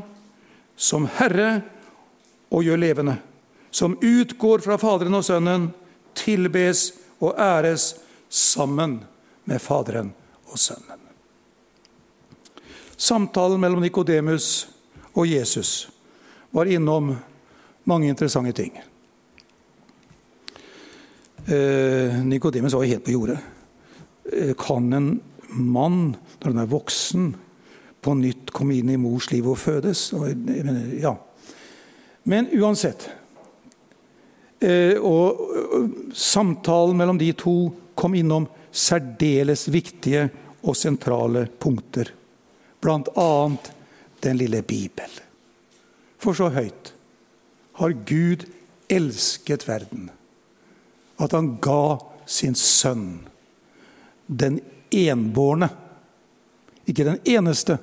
som 0.76 1.06
Herre 1.20 1.62
og 2.50 2.64
gjør 2.66 2.82
levende. 2.82 3.18
Som 3.72 3.98
utgår 4.02 4.64
fra 4.66 4.80
Faderen 4.82 5.20
og 5.20 5.26
Sønnen, 5.28 5.70
tilbes 6.16 6.94
og 7.20 7.36
æres 7.38 7.94
sammen 8.30 9.02
med 9.46 9.62
Faderen 9.62 10.14
og 10.50 10.60
Sønnen. 10.60 10.95
Samtalen 12.98 13.60
mellom 13.60 13.84
Nikodemus 13.84 14.68
og 15.14 15.28
Jesus 15.28 15.90
var 16.56 16.70
innom 16.72 17.12
mange 17.84 18.08
interessante 18.08 18.56
ting. 18.56 18.78
Eh, 21.46 22.24
Nikodemus 22.24 22.74
var 22.74 22.88
helt 22.88 23.04
på 23.06 23.12
jordet. 23.12 23.38
Eh, 24.32 24.54
kan 24.58 24.94
en 24.94 25.20
mann, 25.50 26.16
når 26.40 26.52
han 26.52 26.64
er 26.64 26.72
voksen, 26.72 27.36
på 28.02 28.14
nytt 28.18 28.54
komme 28.54 28.78
inn 28.78 28.90
i 28.94 28.98
mors 29.02 29.32
liv 29.32 29.48
og 29.50 29.58
fødes? 29.58 30.12
Ja. 31.02 31.16
Men 32.24 32.48
uansett 32.54 33.08
eh, 34.62 34.98
Og 35.02 36.12
samtalen 36.14 36.98
mellom 36.98 37.18
de 37.18 37.32
to 37.38 37.56
kom 37.98 38.14
innom 38.18 38.48
særdeles 38.72 39.68
viktige 39.74 40.28
og 40.66 40.78
sentrale 40.78 41.48
punkter. 41.60 42.12
Bl.a. 42.86 43.58
den 44.22 44.38
lille 44.38 44.62
Bibel. 44.62 45.10
For 46.22 46.38
så 46.38 46.52
høyt 46.54 46.92
har 47.80 47.96
Gud 48.06 48.46
elsket 48.94 49.66
verden 49.66 50.12
at 51.18 51.34
han 51.34 51.56
ga 51.64 51.98
sin 52.30 52.56
sønn, 52.60 53.24
den 54.28 54.60
enbårne. 54.94 55.70
Ikke 56.86 57.08
den 57.08 57.20
eneste. 57.26 57.78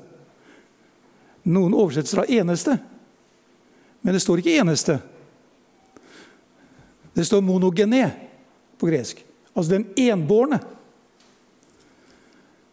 Noen 1.43 1.75
oversettelser 1.75 2.23
av 2.23 2.31
'eneste', 2.31 2.79
men 4.03 4.15
det 4.15 4.23
står 4.23 4.39
ikke 4.39 4.61
'eneste'. 4.61 4.99
Det 7.15 7.25
står 7.25 7.41
'monogené' 7.41 8.11
på 8.79 8.87
gresk. 8.87 9.25
Altså 9.57 9.71
den 9.71 9.87
enbårne. 9.97 10.61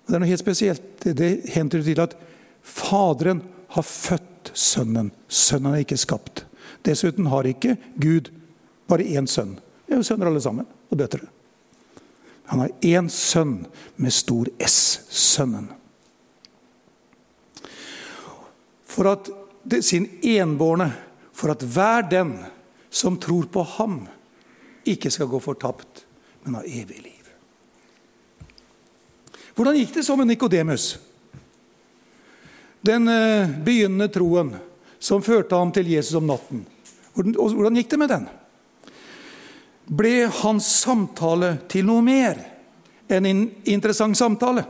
Det 0.09 0.17
er 0.17 0.23
noe 0.23 0.31
helt 0.31 0.41
spesielt. 0.41 1.05
Det 1.05 1.29
henter 1.53 1.85
til 1.85 2.01
at 2.01 2.17
Faderen 2.65 3.43
har 3.75 3.85
født 3.85 4.51
Sønnen. 4.57 5.11
Sønnen 5.29 5.75
er 5.75 5.83
ikke 5.83 5.99
skapt. 5.99 6.43
Dessuten 6.85 7.29
har 7.29 7.45
ikke 7.45 7.75
Gud 8.01 8.31
bare 8.89 9.05
én 9.05 9.29
sønn. 9.29 9.59
Vi 9.85 9.93
er 9.93 10.01
jo 10.01 10.07
sønner 10.07 10.29
alle 10.29 10.41
sammen, 10.41 10.65
og 10.89 10.97
døtre. 10.97 11.27
Han 12.49 12.63
har 12.63 12.73
én 12.81 13.09
sønn 13.13 13.67
med 14.01 14.13
stor 14.13 14.49
S. 14.65 15.05
Sønnen. 15.13 15.69
For 18.89 19.11
at 19.11 19.29
det, 19.69 19.83
sin 19.85 20.07
enbårne, 20.25 20.89
for 21.33 21.53
at 21.53 21.61
hver 21.61 22.09
den 22.09 22.33
som 22.89 23.19
tror 23.21 23.45
på 23.53 23.63
ham, 23.77 24.01
ikke 24.89 25.11
skal 25.13 25.29
gå 25.29 25.39
fortapt, 25.43 26.05
men 26.43 26.57
ha 26.57 26.65
evig 26.65 27.03
liv. 27.03 27.18
Hvordan 29.59 29.75
gikk 29.75 29.97
det 29.97 30.05
så 30.07 30.15
med 30.15 30.29
Nikodemus? 30.29 30.99
Den 32.79 33.07
eh, 33.11 33.49
begynnende 33.59 34.05
troen 34.07 34.53
som 35.03 35.19
førte 35.19 35.57
ham 35.59 35.73
til 35.75 35.89
Jesus 35.91 36.15
om 36.15 36.29
natten. 36.29 36.61
Hvordan 37.11 37.75
gikk 37.75 37.89
det 37.91 37.97
med 37.99 38.07
den? 38.07 38.27
Ble 39.99 40.29
hans 40.31 40.69
samtale 40.79 41.57
til 41.67 41.83
noe 41.89 41.99
mer 42.05 42.39
enn 43.11 43.27
en 43.27 43.41
interessant 43.67 44.15
samtale? 44.15 44.63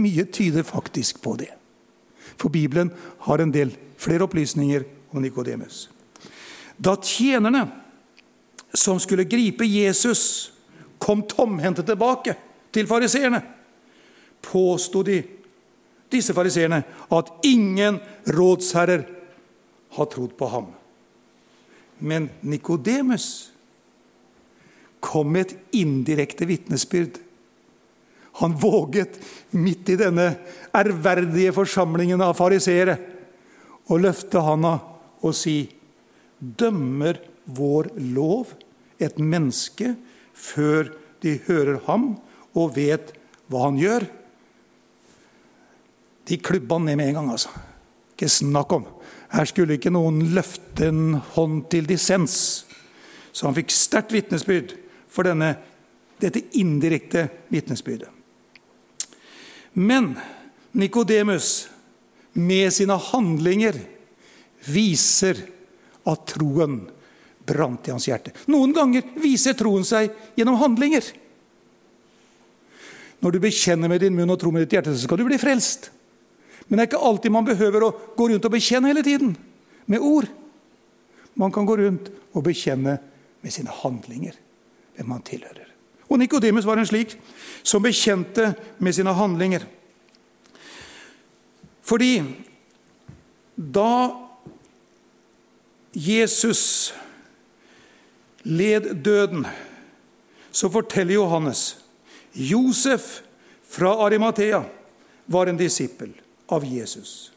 Mye 0.00 0.24
tyder 0.32 0.64
faktisk 0.64 1.20
på 1.20 1.34
det. 1.42 1.50
For 2.40 2.48
Bibelen 2.48 2.88
har 3.26 3.42
en 3.44 3.52
del 3.52 3.74
flere 4.00 4.24
opplysninger 4.24 4.86
om 5.12 5.20
Nikodemus. 5.20 5.90
Da 6.80 6.96
tjenerne 6.96 7.66
som 8.72 8.96
skulle 8.96 9.28
gripe 9.28 9.68
Jesus, 9.68 10.54
kom 10.96 11.20
tomhendte 11.28 11.84
tilbake 11.84 12.38
til 12.72 12.88
fariseerne, 12.88 13.42
påsto 14.42 15.02
de, 15.06 15.20
disse 16.12 16.34
fariseerne, 16.34 16.82
at 17.12 17.32
ingen 17.48 18.00
rådsherrer 18.28 19.04
har 19.96 20.08
trodd 20.12 20.36
på 20.38 20.48
ham. 20.52 20.70
Men 22.02 22.30
Nikodemus 22.42 23.52
kom 25.02 25.32
med 25.34 25.46
et 25.46 25.82
indirekte 25.82 26.46
vitnesbyrd. 26.48 27.18
Han 28.40 28.54
våget, 28.56 29.18
midt 29.50 29.90
i 29.92 29.98
denne 30.00 30.28
ærverdige 30.74 31.52
forsamlingen 31.54 32.22
av 32.24 32.36
fariseere, 32.38 32.96
å 33.90 33.98
løfte 34.00 34.40
handa 34.40 34.78
og 35.22 35.34
si:" 35.36 35.68
Dømmer 36.42 37.20
vår 37.44 37.92
lov 38.14 38.54
et 38.98 39.18
menneske 39.22 39.92
før 40.34 40.88
de 41.22 41.36
hører 41.46 41.78
ham 41.86 42.16
og 42.58 42.74
vet 42.76 43.12
hva 43.50 43.66
han 43.66 43.78
gjør? 43.80 44.06
De 46.28 46.38
klubba 46.38 46.78
ned 46.78 46.98
med 46.98 47.10
en 47.10 47.20
gang, 47.20 47.30
altså. 47.34 47.50
Ikke 48.14 48.30
snakk 48.30 48.72
om. 48.76 48.86
Her 49.32 49.48
skulle 49.48 49.78
ikke 49.78 49.92
noen 49.92 50.20
løfte 50.36 50.90
en 50.92 51.16
hånd 51.34 51.64
til 51.72 51.88
dissens. 51.88 52.36
Så 53.32 53.48
han 53.48 53.56
fikk 53.56 53.72
sterkt 53.74 54.12
vitnesbyrd 54.14 54.76
for 55.12 55.26
denne, 55.26 55.54
dette 56.20 56.44
indirekte 56.60 57.26
vitnesbyrdet. 57.52 58.10
Men 59.72 60.12
Nikodemus, 60.76 61.68
med 62.32 62.72
sine 62.72 62.96
handlinger, 62.96 63.76
viser 64.68 65.40
at 66.08 66.26
troen 66.32 66.78
brant 67.46 67.88
i 67.88 67.92
hans 67.92 68.06
hjerte. 68.08 68.32
Noen 68.52 68.72
ganger 68.76 69.04
viser 69.20 69.56
troen 69.58 69.84
seg 69.86 70.12
gjennom 70.38 70.60
handlinger. 70.60 71.04
Når 73.22 73.34
du 73.34 73.40
bekjenner 73.42 73.90
med 73.90 74.02
din 74.02 74.14
munn 74.16 74.30
og 74.34 74.40
tror 74.42 74.54
med 74.54 74.64
ditt 74.64 74.74
hjerte, 74.76 74.94
så 74.94 75.06
skal 75.06 75.20
du 75.20 75.26
bli 75.28 75.38
frelst. 75.38 75.90
Men 76.66 76.78
det 76.78 76.84
er 76.84 76.90
ikke 76.90 77.06
alltid 77.06 77.34
man 77.34 77.46
behøver 77.46 77.84
å 77.86 77.92
gå 78.16 78.28
rundt 78.30 78.46
og 78.48 78.54
bekjenne 78.54 78.90
hele 78.90 79.04
tiden 79.06 79.34
med 79.90 80.02
ord. 80.02 80.26
Man 81.38 81.52
kan 81.54 81.66
gå 81.66 81.76
rundt 81.78 82.10
og 82.32 82.46
bekjenne 82.46 82.98
med 83.42 83.54
sine 83.54 83.74
handlinger 83.82 84.34
hvem 84.96 85.08
man 85.08 85.22
tilhører. 85.26 85.68
Og 86.12 86.18
Nikodemus 86.20 86.66
var 86.68 86.80
en 86.80 86.88
slik 86.88 87.14
som 87.64 87.82
bekjente 87.82 88.52
med 88.82 88.94
sine 88.94 89.14
handlinger. 89.16 89.64
Fordi 91.82 92.20
da 93.56 94.12
Jesus 95.92 96.92
led 98.42 98.94
døden, 99.04 99.46
så 100.52 100.68
forteller 100.68 101.14
Johannes 101.14 101.81
Josef 102.32 103.22
fra 103.62 104.06
Arimathea 104.06 104.64
var 105.26 105.46
en 105.46 105.56
disippel 105.56 106.12
av 106.46 106.64
Jesus. 106.64 107.32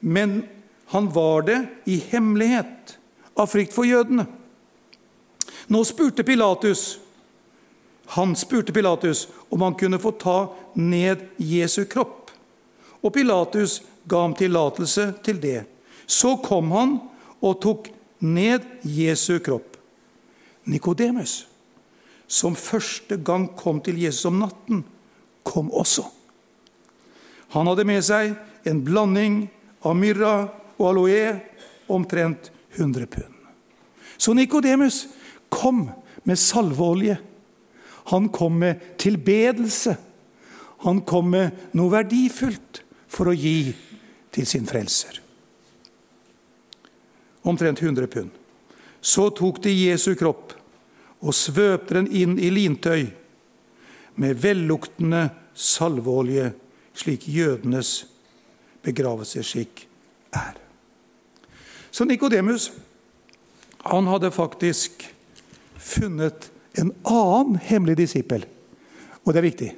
Men 0.00 0.42
han 0.86 1.10
var 1.12 1.42
det 1.42 1.66
i 1.84 1.96
hemmelighet, 2.10 2.98
av 3.34 3.46
frykt 3.46 3.72
for 3.72 3.86
jødene. 3.86 4.26
Nå 5.70 5.84
spurte 5.86 6.26
Pilatus 6.26 6.98
han 8.10 8.36
spurte 8.36 8.72
Pilatus 8.72 9.28
om 9.48 9.62
han 9.62 9.74
kunne 9.74 9.98
få 9.98 10.10
ta 10.10 10.54
ned 10.74 11.18
Jesu 11.36 11.84
kropp. 11.84 12.30
Og 13.00 13.14
Pilatus 13.14 13.82
ga 14.04 14.24
ham 14.24 14.34
tillatelse 14.34 15.12
til 15.22 15.38
det. 15.40 15.62
Så 16.06 16.34
kom 16.42 16.72
han 16.74 16.96
og 17.38 17.60
tok 17.62 17.86
ned 18.18 18.66
Jesu 18.82 19.38
kropp. 19.38 19.76
Nikodemus, 20.64 21.46
som 22.30 22.54
første 22.54 23.18
gang 23.26 23.48
kom 23.58 23.80
til 23.82 23.98
Jesus 23.98 24.28
om 24.30 24.38
natten, 24.38 24.84
kom 25.42 25.70
også. 25.74 26.04
Han 27.56 27.66
hadde 27.66 27.86
med 27.88 28.04
seg 28.06 28.36
en 28.70 28.82
blanding 28.86 29.40
av 29.82 29.96
myrra 29.98 30.34
og 30.78 30.84
aloe, 30.92 31.32
omtrent 31.90 32.52
100 32.76 33.08
pund. 33.10 33.34
Så 34.20 34.34
Nikodemus 34.36 35.08
kom 35.50 35.88
med 36.22 36.38
salveolje. 36.38 37.16
Han 38.12 38.28
kom 38.30 38.60
med 38.62 38.84
tilbedelse. 39.00 39.96
Han 40.86 41.00
kom 41.02 41.32
med 41.34 41.74
noe 41.74 41.90
verdifullt 41.92 42.84
for 43.10 43.32
å 43.32 43.34
gi 43.34 43.72
til 44.30 44.46
sin 44.46 44.68
frelser. 44.70 45.18
Omtrent 47.42 47.82
100 47.82 48.06
pund. 48.12 48.30
Så 49.00 49.30
tok 49.34 49.58
de 49.64 49.74
Jesu 49.74 50.12
kropp 50.14 50.59
og 51.20 51.36
svøpte 51.36 51.98
den 51.98 52.08
inn 52.08 52.38
i 52.40 52.50
lintøy 52.52 53.10
med 54.20 54.40
velluktende 54.40 55.28
salveolje, 55.54 56.50
slik 56.96 57.28
jødenes 57.28 58.04
begravelsesskikk 58.84 59.84
er. 60.36 60.56
Så 61.90 62.04
Nikodemus 62.04 62.70
han 63.84 64.08
hadde 64.10 64.32
faktisk 64.34 65.06
funnet 65.80 66.50
en 66.78 66.92
annen 67.08 67.56
hemmelig 67.64 67.96
disippel. 68.02 68.44
Og 69.24 69.32
det 69.32 69.40
er 69.40 69.48
viktig. 69.48 69.70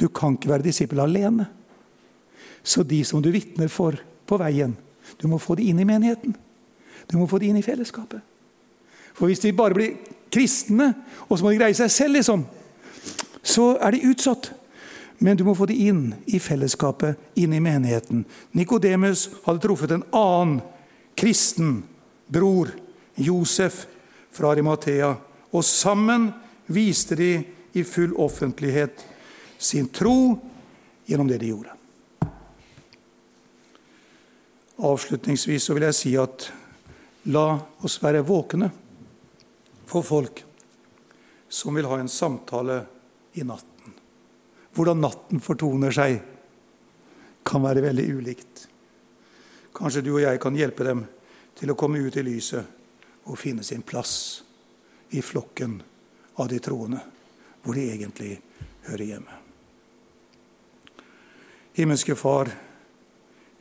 Du 0.00 0.08
kan 0.08 0.34
ikke 0.34 0.50
være 0.50 0.66
disippel 0.66 1.00
alene. 1.02 1.46
Så 2.62 2.82
de 2.82 3.02
som 3.04 3.22
du 3.22 3.30
vitner 3.32 3.70
for 3.72 3.96
på 4.26 4.38
veien, 4.40 4.74
du 5.18 5.28
må 5.28 5.38
få 5.38 5.56
de 5.58 5.68
inn 5.70 5.80
i 5.80 5.86
menigheten. 5.88 6.34
Du 7.10 7.16
må 7.18 7.26
få 7.30 7.40
de 7.40 7.50
inn 7.50 7.58
i 7.58 7.64
fellesskapet. 7.66 8.20
For 9.14 9.30
hvis 9.30 9.42
de 9.42 9.54
bare 9.56 9.74
blir 9.76 9.96
kristne, 10.32 10.92
og 11.28 11.38
så 11.38 11.44
må 11.44 11.52
de 11.52 11.60
greie 11.60 11.76
seg 11.76 11.92
selv, 11.92 12.18
liksom, 12.18 12.46
så 13.42 13.74
er 13.80 13.94
de 13.94 14.06
utsatt. 14.10 14.52
Men 15.20 15.36
du 15.36 15.44
må 15.44 15.52
få 15.56 15.66
de 15.68 15.76
inn 15.88 16.14
i 16.32 16.38
fellesskapet, 16.40 17.18
inn 17.36 17.52
i 17.52 17.60
menigheten. 17.60 18.22
Nikodemus 18.56 19.26
hadde 19.44 19.60
truffet 19.60 19.92
en 19.92 20.06
annen 20.16 20.60
kristen 21.18 21.82
bror, 22.32 22.70
Josef 23.20 23.82
fra 24.32 24.54
Arimathea. 24.54 25.12
Og 25.52 25.66
sammen 25.66 26.30
viste 26.72 27.18
de 27.20 27.34
i 27.76 27.84
full 27.84 28.14
offentlighet 28.16 29.04
sin 29.60 29.90
tro 29.92 30.38
gjennom 31.04 31.28
det 31.28 31.42
de 31.42 31.52
gjorde. 31.52 31.76
Avslutningsvis 34.80 35.68
vil 35.74 35.84
jeg 35.90 35.98
si 35.98 36.14
at 36.16 36.48
la 37.28 37.58
oss 37.84 37.98
være 38.00 38.24
våkne 38.24 38.70
for 39.90 40.06
folk 40.06 40.44
som 41.50 41.74
vil 41.74 41.88
ha 41.90 41.98
en 41.98 42.08
samtale 42.08 42.84
i 43.32 43.42
natten. 43.42 43.96
Hvordan 44.74 45.02
natten 45.02 45.42
fortoner 45.42 45.94
seg, 45.94 46.20
kan 47.42 47.62
være 47.64 47.82
veldig 47.82 48.04
ulikt. 48.14 48.66
Kanskje 49.74 50.02
du 50.04 50.12
og 50.12 50.22
jeg 50.22 50.38
kan 50.42 50.54
hjelpe 50.54 50.84
dem 50.86 51.06
til 51.58 51.72
å 51.72 51.78
komme 51.78 51.98
ut 52.04 52.16
i 52.20 52.24
lyset 52.26 53.24
og 53.24 53.38
finne 53.40 53.64
sin 53.66 53.82
plass 53.82 54.42
i 55.16 55.22
flokken 55.24 55.80
av 56.38 56.50
de 56.52 56.60
troende, 56.62 57.00
hvor 57.64 57.74
de 57.74 57.88
egentlig 57.90 58.36
hører 58.86 59.06
hjemme. 59.08 59.40
Himmelske 61.74 62.14
Far, 62.18 62.52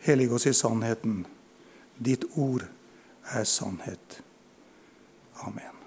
hellig 0.06 0.30
oss 0.34 0.48
i 0.50 0.54
sannheten. 0.54 1.24
Ditt 1.98 2.26
ord 2.36 2.68
er 3.34 3.44
sannhet. 3.48 4.22
Amen. 5.48 5.79